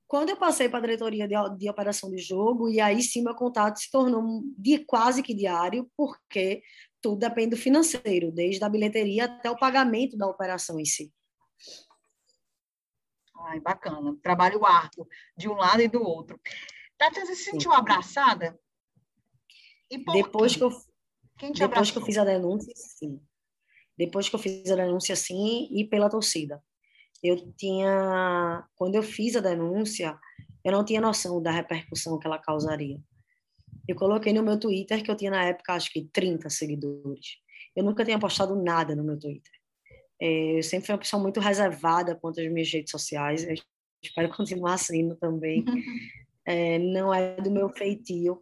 Quando 0.06 0.30
eu 0.30 0.36
passei 0.36 0.68
para 0.68 0.78
a 0.78 0.82
diretoria 0.82 1.26
de, 1.26 1.34
de, 1.58 1.68
operação 1.68 2.10
de 2.10 2.18
jogo, 2.18 2.68
e 2.68 2.80
aí 2.80 3.02
sim 3.02 3.22
meu 3.22 3.34
contato 3.34 3.78
se 3.78 3.90
tornou 3.90 4.42
de, 4.56 4.78
quase 4.78 5.22
que 5.22 5.34
diário, 5.34 5.90
porque 5.96 6.62
tudo 7.00 7.18
depende 7.18 7.50
do 7.50 7.56
financeiro, 7.56 8.30
desde 8.30 8.62
a 8.64 8.68
bilheteria 8.68 9.24
até 9.24 9.50
o 9.50 9.58
pagamento 9.58 10.16
da 10.16 10.28
operação 10.28 10.78
em 10.78 10.84
si. 10.84 11.12
Ai, 13.48 13.60
bacana. 13.60 14.16
Trabalho 14.22 14.64
árduo, 14.64 15.08
de 15.36 15.48
um 15.48 15.54
lado 15.54 15.82
e 15.82 15.88
do 15.88 16.00
outro. 16.00 16.40
Tati, 16.96 17.20
você 17.20 17.34
se 17.34 17.44
sentiu 17.50 17.72
sim. 17.72 17.76
abraçada? 17.76 18.58
depois 20.12 20.56
que 20.56 20.64
eu, 20.64 20.70
depois 20.70 21.60
abraçou? 21.60 21.92
que 21.92 21.98
eu 21.98 22.02
fiz 22.02 22.18
a 22.18 22.24
denúncia, 22.24 22.72
sim. 22.76 23.20
Depois 23.98 24.28
que 24.28 24.34
eu 24.34 24.40
fiz 24.40 24.70
a 24.70 24.76
denúncia, 24.76 25.16
sim, 25.16 25.68
e 25.70 25.84
pela 25.84 26.08
torcida 26.08 26.62
eu 27.22 27.52
tinha, 27.56 28.64
quando 28.76 28.94
eu 28.94 29.02
fiz 29.02 29.36
a 29.36 29.40
denúncia, 29.40 30.18
eu 30.64 30.72
não 30.72 30.84
tinha 30.84 31.00
noção 31.00 31.40
da 31.40 31.50
repercussão 31.50 32.18
que 32.18 32.26
ela 32.26 32.38
causaria. 32.38 32.98
Eu 33.86 33.94
coloquei 33.94 34.32
no 34.32 34.42
meu 34.42 34.58
Twitter 34.58 35.02
que 35.02 35.10
eu 35.10 35.16
tinha 35.16 35.30
na 35.30 35.44
época 35.44 35.74
acho 35.74 35.92
que 35.92 36.08
30 36.12 36.50
seguidores. 36.50 37.38
Eu 37.74 37.84
nunca 37.84 38.04
tinha 38.04 38.18
postado 38.18 38.60
nada 38.60 38.96
no 38.96 39.04
meu 39.04 39.18
Twitter. 39.18 39.52
É, 40.20 40.58
eu 40.58 40.62
sempre 40.62 40.86
fui 40.86 40.94
uma 40.94 41.00
pessoa 41.00 41.22
muito 41.22 41.40
reservada 41.40 42.16
quanto 42.16 42.40
às 42.40 42.50
minhas 42.50 42.70
redes 42.70 42.90
sociais. 42.90 43.44
Eu 43.44 43.54
espero 44.02 44.28
continuar 44.30 44.78
sendo 44.78 45.16
também. 45.16 45.64
É, 46.48 46.78
não 46.78 47.12
é 47.12 47.34
do 47.40 47.50
meu 47.50 47.68
feitio 47.68 48.40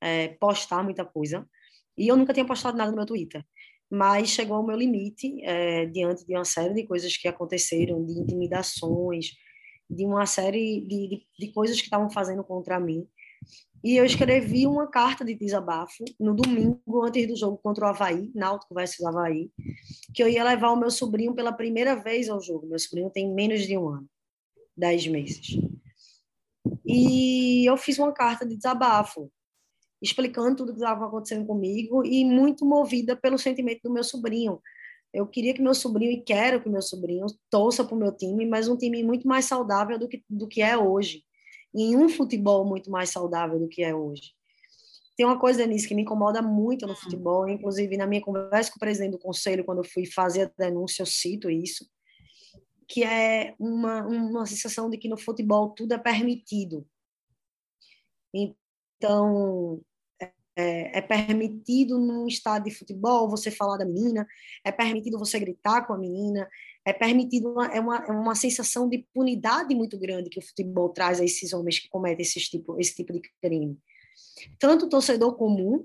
é, 0.00 0.26
postar 0.26 0.82
muita 0.82 1.04
coisa. 1.04 1.48
E 1.96 2.08
eu 2.08 2.16
nunca 2.16 2.34
tinha 2.34 2.44
postado 2.44 2.76
nada 2.76 2.90
no 2.90 2.96
meu 2.96 3.06
Twitter 3.06 3.46
mas 3.94 4.28
chegou 4.28 4.56
ao 4.56 4.66
meu 4.66 4.76
limite 4.76 5.40
é, 5.44 5.86
diante 5.86 6.26
de 6.26 6.34
uma 6.34 6.44
série 6.44 6.74
de 6.74 6.84
coisas 6.84 7.16
que 7.16 7.28
aconteceram, 7.28 8.04
de 8.04 8.18
intimidações, 8.18 9.30
de 9.88 10.04
uma 10.04 10.26
série 10.26 10.80
de, 10.80 11.08
de, 11.08 11.26
de 11.38 11.52
coisas 11.52 11.76
que 11.76 11.84
estavam 11.84 12.10
fazendo 12.10 12.42
contra 12.42 12.80
mim. 12.80 13.06
E 13.84 13.96
eu 13.96 14.04
escrevi 14.04 14.66
uma 14.66 14.86
carta 14.86 15.24
de 15.24 15.34
desabafo 15.34 16.04
no 16.18 16.34
domingo, 16.34 17.04
antes 17.04 17.28
do 17.28 17.36
jogo 17.36 17.58
contra 17.62 17.84
o 17.84 17.88
Havaí, 17.88 18.32
Náutico 18.34 18.74
versus 18.74 19.04
Havaí, 19.04 19.50
que 20.14 20.22
eu 20.22 20.28
ia 20.28 20.42
levar 20.42 20.70
o 20.70 20.76
meu 20.76 20.90
sobrinho 20.90 21.34
pela 21.34 21.52
primeira 21.52 21.94
vez 21.94 22.28
ao 22.28 22.40
jogo. 22.40 22.66
Meu 22.66 22.78
sobrinho 22.78 23.10
tem 23.10 23.32
menos 23.32 23.66
de 23.66 23.76
um 23.76 23.88
ano, 23.88 24.08
dez 24.76 25.06
meses. 25.06 25.58
E 26.84 27.68
eu 27.68 27.76
fiz 27.76 27.98
uma 27.98 28.12
carta 28.12 28.46
de 28.46 28.56
desabafo, 28.56 29.30
explicando 30.04 30.56
tudo 30.56 30.72
que 30.72 30.78
estava 30.78 31.06
acontecendo 31.06 31.46
comigo 31.46 32.04
e 32.04 32.24
muito 32.24 32.64
movida 32.66 33.16
pelo 33.16 33.38
sentimento 33.38 33.80
do 33.82 33.92
meu 33.92 34.04
sobrinho. 34.04 34.60
Eu 35.12 35.26
queria 35.26 35.54
que 35.54 35.62
meu 35.62 35.74
sobrinho, 35.74 36.12
e 36.12 36.20
quero 36.20 36.62
que 36.62 36.68
meu 36.68 36.82
sobrinho, 36.82 37.24
torça 37.48 37.82
para 37.82 37.94
o 37.94 37.98
meu 37.98 38.12
time, 38.12 38.44
mas 38.44 38.68
um 38.68 38.76
time 38.76 39.02
muito 39.02 39.26
mais 39.26 39.46
saudável 39.46 39.98
do 39.98 40.06
que, 40.06 40.22
do 40.28 40.46
que 40.46 40.60
é 40.60 40.76
hoje. 40.76 41.24
em 41.74 41.96
um 41.96 42.08
futebol 42.08 42.64
muito 42.64 42.88
mais 42.90 43.10
saudável 43.10 43.58
do 43.58 43.66
que 43.66 43.82
é 43.82 43.94
hoje. 43.94 44.32
Tem 45.16 45.26
uma 45.26 45.38
coisa, 45.38 45.60
Denise, 45.60 45.88
que 45.88 45.94
me 45.94 46.02
incomoda 46.02 46.42
muito 46.42 46.86
no 46.86 46.92
hum. 46.92 46.96
futebol, 46.96 47.48
inclusive 47.48 47.96
na 47.96 48.06
minha 48.06 48.20
conversa 48.20 48.70
com 48.70 48.76
o 48.76 48.80
presidente 48.80 49.12
do 49.12 49.18
conselho, 49.18 49.64
quando 49.64 49.78
eu 49.78 49.84
fui 49.84 50.06
fazer 50.06 50.42
a 50.42 50.64
denúncia, 50.64 51.02
eu 51.02 51.06
cito 51.06 51.50
isso, 51.50 51.88
que 52.86 53.02
é 53.02 53.54
uma, 53.58 54.06
uma 54.06 54.46
sensação 54.46 54.90
de 54.90 54.98
que 54.98 55.08
no 55.08 55.16
futebol 55.16 55.70
tudo 55.70 55.94
é 55.94 55.98
permitido. 55.98 56.86
Então, 58.32 59.80
é, 60.56 60.98
é, 60.98 61.00
permitido 61.00 61.98
num 61.98 62.26
estádio 62.26 62.70
de 62.70 62.78
futebol 62.78 63.28
você 63.28 63.50
falar 63.50 63.76
da 63.76 63.84
menina, 63.84 64.26
é 64.64 64.70
permitido 64.70 65.18
você 65.18 65.38
gritar 65.38 65.86
com 65.86 65.92
a 65.92 65.98
menina, 65.98 66.48
é 66.84 66.92
permitido, 66.92 67.50
uma, 67.50 67.66
é, 67.66 67.80
uma, 67.80 67.96
é 67.96 68.10
uma 68.12 68.34
sensação 68.34 68.88
de 68.88 68.98
impunidade 68.98 69.74
muito 69.74 69.98
grande 69.98 70.30
que 70.30 70.38
o 70.38 70.42
futebol 70.42 70.90
traz 70.90 71.20
a 71.20 71.24
esses 71.24 71.52
homens 71.52 71.78
que 71.78 71.88
cometem 71.88 72.22
esse 72.22 72.38
tipo, 72.40 72.78
esse 72.78 72.94
tipo 72.94 73.12
de 73.12 73.20
crime. 73.42 73.78
Tanto 74.58 74.86
o 74.86 74.88
torcedor 74.88 75.34
comum, 75.34 75.84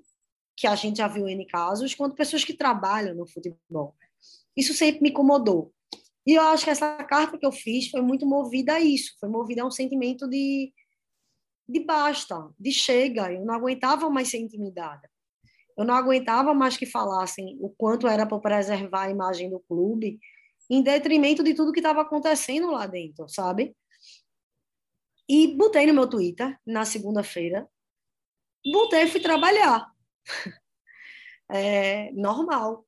que 0.55 0.67
a 0.67 0.75
gente 0.75 0.97
já 0.97 1.08
viu 1.08 1.27
em 1.27 1.47
casos, 1.47 1.95
quanto 1.95 2.15
pessoas 2.15 2.43
que 2.43 2.53
trabalham 2.53 3.15
no 3.15 3.25
futebol. 3.25 3.95
Isso 4.55 4.73
sempre 4.73 5.01
me 5.01 5.10
incomodou. 5.10 5.73
E 6.27 6.34
eu 6.36 6.43
acho 6.43 6.65
que 6.65 6.69
essa 6.69 7.01
carta 7.05 7.38
que 7.38 7.45
eu 7.45 7.51
fiz 7.51 7.89
foi 7.89 8.01
muito 8.01 8.25
movida 8.25 8.73
a 8.73 8.79
isso, 8.79 9.15
foi 9.19 9.29
movida 9.29 9.63
a 9.63 9.65
um 9.65 9.71
sentimento 9.71 10.27
de, 10.27 10.71
de 11.69 11.79
basta, 11.82 12.49
de 12.60 12.71
chega. 12.71 13.32
Eu 13.32 13.45
não 13.45 13.53
aguentava 13.53 14.10
mais 14.10 14.29
ser 14.29 14.39
intimidada. 14.39 15.08
Eu 15.77 15.86
não 15.86 15.93
aguentava 15.93 16.51
mais 16.53 16.75
que 16.75 16.86
falassem 16.86 17.58
o 17.62 17.69
quanto 17.69 18.08
era 18.08 18.25
para 18.25 18.39
preservar 18.39 19.03
a 19.03 19.12
imagem 19.12 19.49
do 19.51 19.60
clube, 19.60 20.19
em 20.67 20.82
detrimento 20.82 21.43
de 21.43 21.53
tudo 21.53 21.71
que 21.71 21.79
estava 21.79 22.01
acontecendo 22.01 22.71
lá 22.71 22.88
dentro, 22.88 23.29
sabe? 23.29 23.75
E 25.29 25.55
botei 25.55 25.86
no 25.86 25.93
meu 25.93 26.08
Twitter 26.10 26.58
na 26.65 26.86
segunda-feira, 26.86 27.69
botei 28.71 29.03
e 29.03 29.08
fui 29.08 29.21
trabalhar. 29.21 29.88
É, 31.51 32.12
normal. 32.12 32.86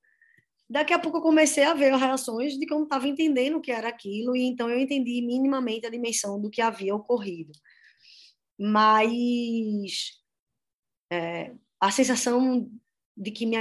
Daqui 0.70 0.94
a 0.94 1.00
pouco 1.00 1.17
eu 1.17 1.22
comecei 1.24 1.63
a 1.63 1.74
ver 1.74 1.96
reações 1.96 2.54
de 2.54 2.63
que 2.67 2.72
eu 2.72 2.78
não 2.78 2.84
estava 2.84 3.08
entendendo 3.08 3.58
o 3.58 3.60
que 3.60 3.72
era 3.72 3.88
aquilo, 3.88 4.36
e 4.36 4.44
então 4.44 4.70
eu 4.70 4.80
entendi 4.80 5.20
minimamente 5.26 5.88
a 5.88 5.89
dimensão 5.89 6.39
do 6.39 6.48
que 6.48 6.62
havia 6.62 6.94
ocorrido 6.94 7.52
mas 8.62 10.21
é, 11.12 11.52
a 11.80 11.89
sensação 11.89 12.69
de 13.17 13.32
que, 13.32 13.47
me, 13.47 13.58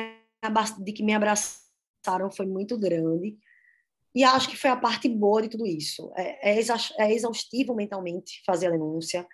de 0.79 0.93
que 0.93 1.03
me 1.03 1.15
abraçaram 1.15 2.31
foi 2.31 2.45
muito 2.45 2.79
grande. 2.79 3.39
E 4.15 4.23
acho 4.23 4.51
que 4.51 4.59
foi 4.59 4.69
a 4.69 4.77
parte 4.77 5.09
boa 5.09 5.41
de 5.41 5.49
tudo 5.49 5.67
isso. 5.67 6.13
É, 6.15 6.53
é, 6.53 6.61
é 6.99 7.13
exaustivo 7.13 7.75
mentalmente 7.75 8.43
fazer 8.45 8.67
a 8.67 8.71
denúncia. 8.73 9.27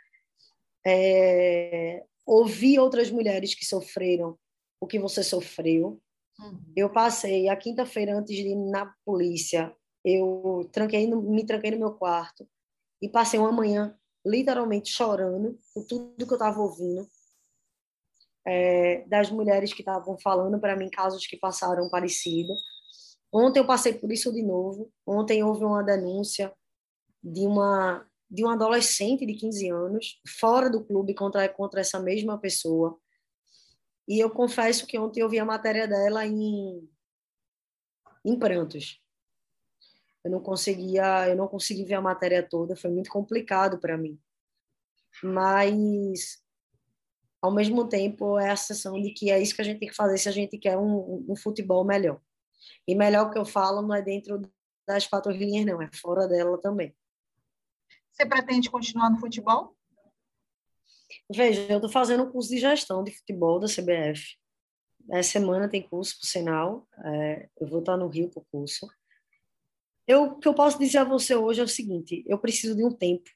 É, 0.86 2.04
ouvir 2.24 2.78
outras 2.78 3.10
mulheres 3.10 3.52
que 3.52 3.66
sofreram 3.66 4.38
o 4.80 4.86
que 4.86 5.00
você 5.00 5.24
sofreu. 5.24 6.00
Uhum. 6.38 6.72
Eu 6.76 6.90
passei 6.90 7.48
a 7.48 7.56
quinta-feira 7.56 8.16
antes 8.16 8.36
de 8.36 8.48
ir 8.48 8.54
na 8.54 8.94
polícia, 9.04 9.74
eu 10.04 10.68
tranquei 10.70 11.08
no, 11.08 11.20
me 11.22 11.44
tranquei 11.44 11.72
no 11.72 11.78
meu 11.78 11.94
quarto 11.94 12.46
e 13.02 13.08
passei 13.08 13.40
uma 13.40 13.50
manhã 13.50 13.98
literalmente 14.26 14.90
chorando 14.90 15.56
por 15.72 15.86
tudo 15.86 16.26
que 16.26 16.32
eu 16.32 16.36
estava 16.36 16.60
ouvindo 16.60 17.08
é, 18.46 19.04
das 19.08 19.30
mulheres 19.30 19.72
que 19.72 19.82
estavam 19.82 20.18
falando 20.18 20.58
para 20.58 20.76
mim 20.76 20.90
casos 20.90 21.26
que 21.26 21.36
passaram 21.36 21.88
parecido. 21.88 22.52
Ontem 23.32 23.60
eu 23.60 23.66
passei 23.66 23.94
por 23.94 24.10
isso 24.12 24.32
de 24.32 24.42
novo. 24.42 24.92
Ontem 25.06 25.42
houve 25.42 25.64
uma 25.64 25.82
denúncia 25.82 26.52
de 27.22 27.46
uma 27.46 28.06
de 28.28 28.44
um 28.44 28.50
adolescente 28.50 29.24
de 29.24 29.34
15 29.34 29.70
anos 29.70 30.20
fora 30.40 30.68
do 30.68 30.84
clube 30.84 31.14
contra 31.14 31.48
contra 31.48 31.80
essa 31.80 32.00
mesma 32.00 32.38
pessoa. 32.38 32.98
E 34.08 34.18
eu 34.18 34.30
confesso 34.30 34.86
que 34.86 34.98
ontem 34.98 35.20
eu 35.20 35.28
vi 35.28 35.38
a 35.38 35.44
matéria 35.44 35.86
dela 35.86 36.26
em 36.26 36.88
em 38.24 38.38
prantos. 38.38 39.00
Eu 40.26 40.30
não 40.32 40.40
conseguia, 40.40 41.28
eu 41.28 41.36
não 41.36 41.46
consegui 41.46 41.84
ver 41.84 41.94
a 41.94 42.00
matéria 42.00 42.42
toda, 42.42 42.74
foi 42.74 42.90
muito 42.90 43.08
complicado 43.08 43.78
para 43.78 43.96
mim. 43.96 44.18
Mas 45.22 46.42
ao 47.40 47.54
mesmo 47.54 47.88
tempo 47.88 48.36
é 48.36 48.50
a 48.50 48.56
sensação 48.56 49.00
de 49.00 49.12
que 49.12 49.30
é 49.30 49.40
isso 49.40 49.54
que 49.54 49.62
a 49.62 49.64
gente 49.64 49.78
tem 49.78 49.88
que 49.88 49.94
fazer 49.94 50.18
se 50.18 50.28
a 50.28 50.32
gente 50.32 50.58
quer 50.58 50.76
um, 50.76 51.24
um 51.28 51.36
futebol 51.36 51.84
melhor. 51.84 52.20
E 52.88 52.96
melhor 52.96 53.30
que 53.30 53.38
eu 53.38 53.44
falo 53.44 53.80
não 53.82 53.94
é 53.94 54.02
dentro 54.02 54.42
das 54.84 55.06
quatro 55.06 55.30
linhas, 55.30 55.64
não, 55.64 55.80
é 55.80 55.88
fora 55.94 56.26
dela 56.26 56.58
também. 56.58 56.92
Você 58.10 58.26
pretende 58.26 58.68
continuar 58.68 59.08
no 59.10 59.20
futebol? 59.20 59.76
Veja, 61.32 61.68
eu 61.70 61.76
estou 61.76 61.88
fazendo 61.88 62.24
um 62.24 62.32
curso 62.32 62.50
de 62.50 62.58
gestão 62.58 63.04
de 63.04 63.12
futebol 63.12 63.60
da 63.60 63.68
CBF. 63.68 64.36
Essa 65.08 65.30
semana 65.30 65.68
tem 65.68 65.88
curso, 65.88 66.18
por 66.18 66.26
sinal. 66.26 66.88
É, 67.04 67.48
eu 67.60 67.68
vou 67.68 67.78
estar 67.78 67.96
no 67.96 68.08
Rio 68.08 68.28
para 68.28 68.40
o 68.40 68.46
curso. 68.50 68.88
Eu, 70.06 70.24
o 70.24 70.38
que 70.38 70.48
eu 70.48 70.54
posso 70.54 70.78
dizer 70.78 70.98
a 70.98 71.04
você 71.04 71.34
hoje 71.34 71.60
é 71.60 71.64
o 71.64 71.68
seguinte: 71.68 72.24
eu 72.26 72.38
preciso 72.38 72.76
de 72.76 72.84
um 72.84 72.92
tempo, 72.92 73.28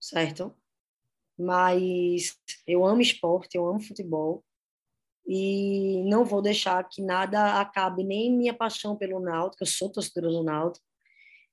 certo? 0.00 0.54
mas 1.38 2.34
eu 2.66 2.84
amo 2.84 3.02
esporte, 3.02 3.56
eu 3.56 3.66
amo 3.66 3.80
futebol 3.80 4.42
e 5.26 6.02
não 6.08 6.24
vou 6.24 6.40
deixar 6.40 6.82
que 6.88 7.02
nada 7.02 7.60
acabe 7.60 8.04
nem 8.04 8.32
minha 8.32 8.54
paixão 8.54 8.96
pelo 8.96 9.20
Náutico, 9.20 9.62
eu 9.62 9.66
sou 9.66 9.90
torcedora 9.90 10.32
do 10.32 10.42
Náutico, 10.42 10.84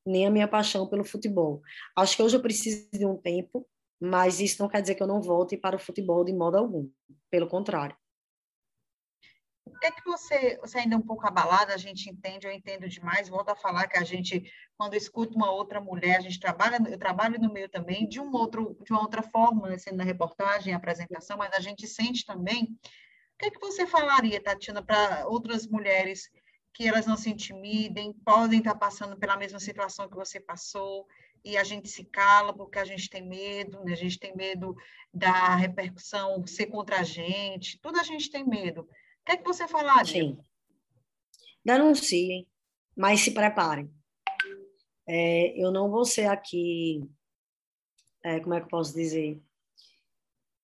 nem 0.05 0.27
a 0.27 0.31
minha 0.31 0.47
paixão 0.47 0.88
pelo 0.88 1.03
futebol. 1.03 1.62
Acho 1.97 2.15
que 2.15 2.23
hoje 2.23 2.38
eu 2.38 2.41
preciso 2.41 2.89
de 2.91 3.05
um 3.05 3.17
tempo, 3.17 3.67
mas 3.99 4.39
isso 4.39 4.62
não 4.62 4.69
quer 4.69 4.81
dizer 4.81 4.95
que 4.95 5.03
eu 5.03 5.07
não 5.07 5.21
volte 5.21 5.57
para 5.57 5.75
o 5.75 5.79
futebol 5.79 6.23
de 6.23 6.33
modo 6.33 6.57
algum, 6.57 6.89
pelo 7.29 7.47
contrário. 7.47 7.95
É 9.82 9.91
que 9.91 10.04
você, 10.06 10.58
você 10.62 10.80
ainda 10.80 10.95
é 10.95 10.97
um 10.97 11.02
pouco 11.02 11.28
abalada, 11.28 11.73
a 11.73 11.78
gente 11.78 12.10
entende, 12.10 12.47
eu 12.47 12.52
entendo 12.52 12.88
demais, 12.88 13.30
volto 13.30 13.49
a 13.49 13.56
falar 13.56 13.88
que 13.88 13.97
a 13.97 14.04
gente, 14.04 14.43
quando 14.78 14.93
escuta 14.93 15.36
uma 15.36 15.52
outra 15.52 15.80
mulher, 15.80 16.17
a 16.17 16.21
gente 16.21 16.39
trabalha, 16.39 16.78
eu 16.89 16.97
trabalho 16.97 17.39
no 17.39 17.52
meio 17.52 17.69
também, 17.69 18.08
de, 18.08 18.19
um 18.19 18.32
outro, 18.34 18.78
de 18.84 18.91
uma 18.91 19.02
outra 19.02 19.21
forma, 19.21 19.69
né, 19.69 19.78
sendo 19.78 19.97
na 19.97 20.04
reportagem, 20.04 20.73
apresentação, 20.73 21.38
mas 21.38 21.54
a 21.54 21.60
gente 21.60 21.88
sente 21.88 22.26
também. 22.26 22.63
O 22.63 23.38
que 23.39 23.45
é 23.47 23.52
que 23.52 23.60
você 23.60 23.86
falaria, 23.86 24.41
Tatiana, 24.41 24.82
para 24.82 25.28
outras 25.28 25.67
mulheres 25.67 26.30
que 26.73 26.88
elas 26.88 27.06
não 27.06 27.15
se 27.15 27.30
intimidem, 27.30 28.13
podem 28.26 28.60
estar 28.60 28.76
passando 28.76 29.17
pela 29.17 29.38
mesma 29.38 29.60
situação 29.60 30.10
que 30.10 30.15
você 30.15 30.39
passou, 30.39 31.06
e 31.43 31.58
a 31.58 31.63
gente 31.63 31.89
se 31.89 32.06
cala 32.06 32.54
porque 32.54 32.80
a 32.80 32.86
gente 32.86 33.10
tem 33.10 33.21
medo, 33.21 33.84
né? 33.84 33.91
a 33.91 33.97
gente 33.97 34.17
tem 34.17 34.36
medo 34.36 34.76
da 35.13 35.56
repercussão 35.56 36.45
ser 36.47 36.67
contra 36.67 36.99
a 36.99 37.04
gente, 37.04 37.80
tudo 37.82 37.99
a 37.99 38.04
gente 38.04 38.30
tem 38.32 38.45
medo. 38.45 38.88
O 39.23 39.25
que 39.25 39.31
é 39.31 39.38
que 39.38 39.43
você 39.43 39.67
falaria? 39.67 40.05
Sim. 40.05 40.38
Denunciem, 41.63 42.45
mas 42.95 43.21
se 43.21 43.31
preparem. 43.31 43.89
É, 45.07 45.57
eu 45.57 45.71
não 45.71 45.89
vou 45.89 46.03
ser 46.03 46.25
aqui, 46.25 47.01
é, 48.21 48.41
como 48.41 48.53
é 48.53 48.59
que 48.59 48.65
eu 48.65 48.69
posso 48.69 48.93
dizer, 48.93 49.41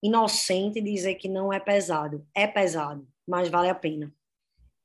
inocente 0.03 0.81
dizer 0.81 1.15
que 1.15 1.29
não 1.29 1.53
é 1.53 1.59
pesado. 1.59 2.27
É 2.35 2.45
pesado, 2.45 3.07
mas 3.25 3.49
vale 3.49 3.69
a 3.69 3.75
pena. 3.75 4.13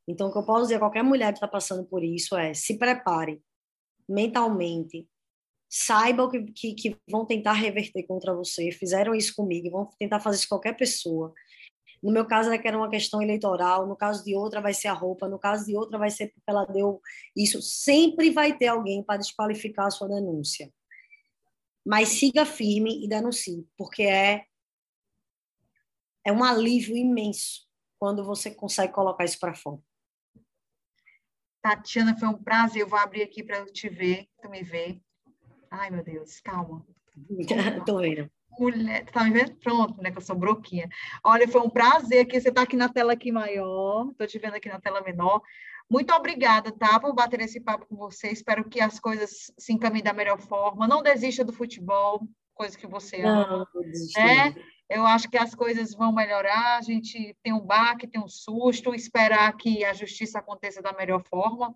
Então, 0.07 0.29
o 0.29 0.33
que 0.33 0.39
eu 0.39 0.47
posso 0.47 0.63
dizer 0.63 0.77
a 0.77 0.81
qualquer 0.81 1.03
mulher 1.03 1.33
que 1.33 1.39
está 1.39 1.49
passando 1.49 1.85
por 1.85 2.05
isso 2.05 2.37
é 2.37 2.55
se 2.55 2.79
prepare 2.79 3.43
mentalmente, 4.09 5.09
saiba 5.69 6.31
que, 6.31 6.45
que, 6.53 6.75
que 6.75 6.97
vão 7.11 7.27
tentar 7.27 7.55
reverter 7.55 8.05
contra 8.05 8.35
você, 8.35 8.71
fizeram 8.71 9.15
isso 9.15 9.35
comigo, 9.35 9.71
vão 9.71 9.91
tentar 9.99 10.21
fazer 10.21 10.37
isso 10.37 10.49
com 10.49 10.57
qualquer 10.57 10.77
pessoa. 10.77 11.33
No 12.05 12.13
meu 12.13 12.27
caso 12.27 12.53
é 12.53 12.59
que 12.59 12.69
era 12.69 12.77
uma 12.77 12.91
questão 12.91 13.23
eleitoral, 13.23 13.87
no 13.87 13.97
caso 13.97 14.23
de 14.23 14.37
outra 14.37 14.61
vai 14.61 14.75
ser 14.75 14.89
a 14.89 14.93
roupa, 14.93 15.27
no 15.27 15.39
caso 15.39 15.65
de 15.65 15.75
outra 15.75 15.99
vai 15.99 16.11
ser 16.11 16.27
porque 16.27 16.45
ela 16.47 16.67
deu 16.67 17.01
isso. 17.35 17.63
Sempre 17.63 18.31
vai 18.31 18.55
ter 18.55 18.67
alguém 18.67 19.03
para 19.03 19.17
desqualificar 19.17 19.87
a 19.87 19.91
sua 19.91 20.07
denúncia. 20.07 20.71
Mas 21.83 22.09
siga 22.09 22.45
firme 22.45 23.03
e 23.03 23.09
denuncie, 23.09 23.67
porque 23.75 24.03
é 24.03 24.45
é 26.27 26.31
um 26.31 26.45
alívio 26.45 26.95
imenso 26.95 27.67
quando 27.99 28.23
você 28.23 28.51
consegue 28.51 28.93
colocar 28.93 29.25
isso 29.25 29.39
para 29.39 29.55
fora. 29.55 29.81
Tatiana, 31.63 32.19
foi 32.19 32.29
um 32.29 32.43
prazer. 32.43 32.83
Eu 32.83 32.89
vou 32.89 32.99
abrir 32.99 33.23
aqui 33.23 33.43
para 33.43 33.59
eu 33.59 33.73
te 33.73 33.89
ver, 33.89 34.29
tu 34.43 34.51
me 34.51 34.63
ver. 34.63 35.01
Ai, 35.71 35.91
meu 35.91 36.05
Deus, 36.05 36.39
calma. 36.41 36.87
Estou 37.79 38.01
vendo. 38.01 38.31
Mulher, 38.59 39.05
tá 39.07 39.25
me 39.25 39.31
vendo? 39.31 39.55
Pronto, 39.57 40.01
né? 40.03 40.11
Que 40.11 40.19
eu 40.19 40.23
sou 40.23 40.37
broquinha. 40.37 40.89
Olha, 41.23 41.49
foi 41.49 41.61
um 41.61 41.71
prazer 41.71 42.27
que 42.27 42.41
você 42.41 42.53
tá 42.53 42.63
aqui 42.63 42.77
na 42.77 42.89
tela 42.89 43.13
aqui 43.13 43.33
maior, 43.33 44.13
tô 44.17 44.27
te 44.27 44.39
vendo 44.39 44.55
aqui 44.55 44.69
na 44.69 44.81
tela 44.81 45.03
menor. 45.03 45.41
Muito 45.91 46.13
obrigada, 46.15 46.73
tá? 46.73 46.99
Por 46.99 47.15
bater 47.15 47.41
esse 47.41 47.61
papo 47.61 47.87
com 47.87 47.97
você. 47.97 48.29
Espero 48.29 48.69
que 48.69 48.81
as 48.81 48.99
coisas 48.99 49.53
se 49.59 49.73
encaminhem 49.73 50.05
da 50.05 50.13
melhor 50.13 50.41
forma. 50.41 50.89
Não 50.89 51.03
desista 51.03 51.45
do 51.45 51.53
futebol, 51.53 52.27
coisa 52.55 52.79
que 52.79 52.87
você 52.87 53.21
ama. 53.23 53.67
Não, 53.75 53.83
né? 54.17 54.55
Eu 54.89 55.07
acho 55.07 55.29
que 55.29 55.39
as 55.39 55.55
coisas 55.55 55.95
vão 55.95 56.13
melhorar. 56.13 56.79
A 56.79 56.83
gente 56.83 57.37
tem 57.43 57.53
um 57.53 57.61
baque, 57.61 58.07
tem 58.07 58.21
um 58.21 58.29
susto, 58.29 58.95
esperar 58.95 59.57
que 59.57 59.85
a 59.85 59.93
justiça 59.93 60.39
aconteça 60.39 60.83
da 60.83 60.93
melhor 60.93 61.23
forma 61.29 61.75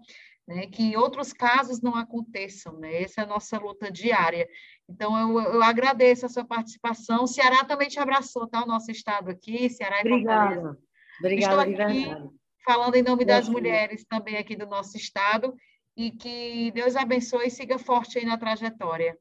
né, 0.49 0.67
que 0.67 0.97
outros 0.97 1.31
casos 1.31 1.83
não 1.83 1.95
aconteçam, 1.95 2.73
né? 2.79 3.03
Essa 3.03 3.21
é 3.21 3.25
a 3.25 3.27
nossa 3.27 3.59
luta 3.59 3.93
diária. 3.93 4.49
Então, 4.89 5.17
eu, 5.19 5.53
eu 5.53 5.63
agradeço 5.63 6.25
a 6.25 6.29
sua 6.29 6.43
participação. 6.43 7.25
O 7.25 7.29
Ceará 7.29 7.63
também 7.65 7.87
te 7.87 8.01
abraçou, 8.01 8.49
tá? 8.49 8.65
O 8.65 8.67
nosso 8.67 8.91
estado 8.91 9.31
aqui, 9.31 9.69
Ceará 9.69 9.99
e 9.99 10.01
Obrigada. 10.01 10.79
Obrigada, 11.21 11.69
Estou 11.69 11.85
aqui 11.85 12.31
falando 12.65 12.95
em 12.95 13.03
nome 13.03 13.27
das 13.27 13.47
mulheres 13.47 14.07
também 14.09 14.39
aqui 14.39 14.57
do 14.57 14.67
nosso 14.67 14.97
estado 14.97 15.55
e 15.95 16.11
que 16.11 16.71
Deus 16.71 16.97
abençoe 16.97 17.49
e 17.49 17.51
siga 17.51 17.79
forte 17.79 18.19
aí 18.19 18.25
na 18.25 18.39
trajetória. 18.39 19.19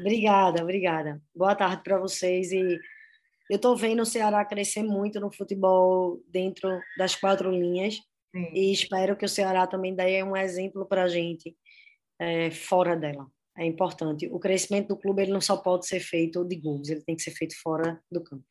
Obrigada, 0.00 0.62
obrigada. 0.62 1.22
Boa 1.34 1.54
tarde 1.54 1.82
para 1.82 1.98
vocês 1.98 2.52
e 2.52 2.78
eu 3.48 3.56
estou 3.56 3.76
vendo 3.76 4.02
o 4.02 4.06
Ceará 4.06 4.44
crescer 4.44 4.82
muito 4.82 5.20
no 5.20 5.32
futebol 5.32 6.20
dentro 6.28 6.68
das 6.98 7.14
quatro 7.14 7.50
linhas 7.50 8.00
Sim. 8.36 8.50
E 8.52 8.70
espero 8.70 9.16
que 9.16 9.24
o 9.24 9.28
Ceará 9.28 9.66
também 9.66 9.94
dê 9.94 10.22
um 10.22 10.36
exemplo 10.36 10.84
para 10.84 11.04
a 11.04 11.08
gente 11.08 11.56
é, 12.18 12.50
fora 12.50 12.94
dela. 12.94 13.26
É 13.56 13.64
importante. 13.64 14.28
O 14.28 14.38
crescimento 14.38 14.88
do 14.88 14.96
clube 14.98 15.22
ele 15.22 15.32
não 15.32 15.40
só 15.40 15.56
pode 15.56 15.86
ser 15.86 16.00
feito 16.00 16.44
de 16.44 16.56
gols, 16.56 16.90
ele 16.90 17.02
tem 17.02 17.16
que 17.16 17.22
ser 17.22 17.30
feito 17.30 17.54
fora 17.62 17.98
do 18.12 18.22
campo. 18.22 18.44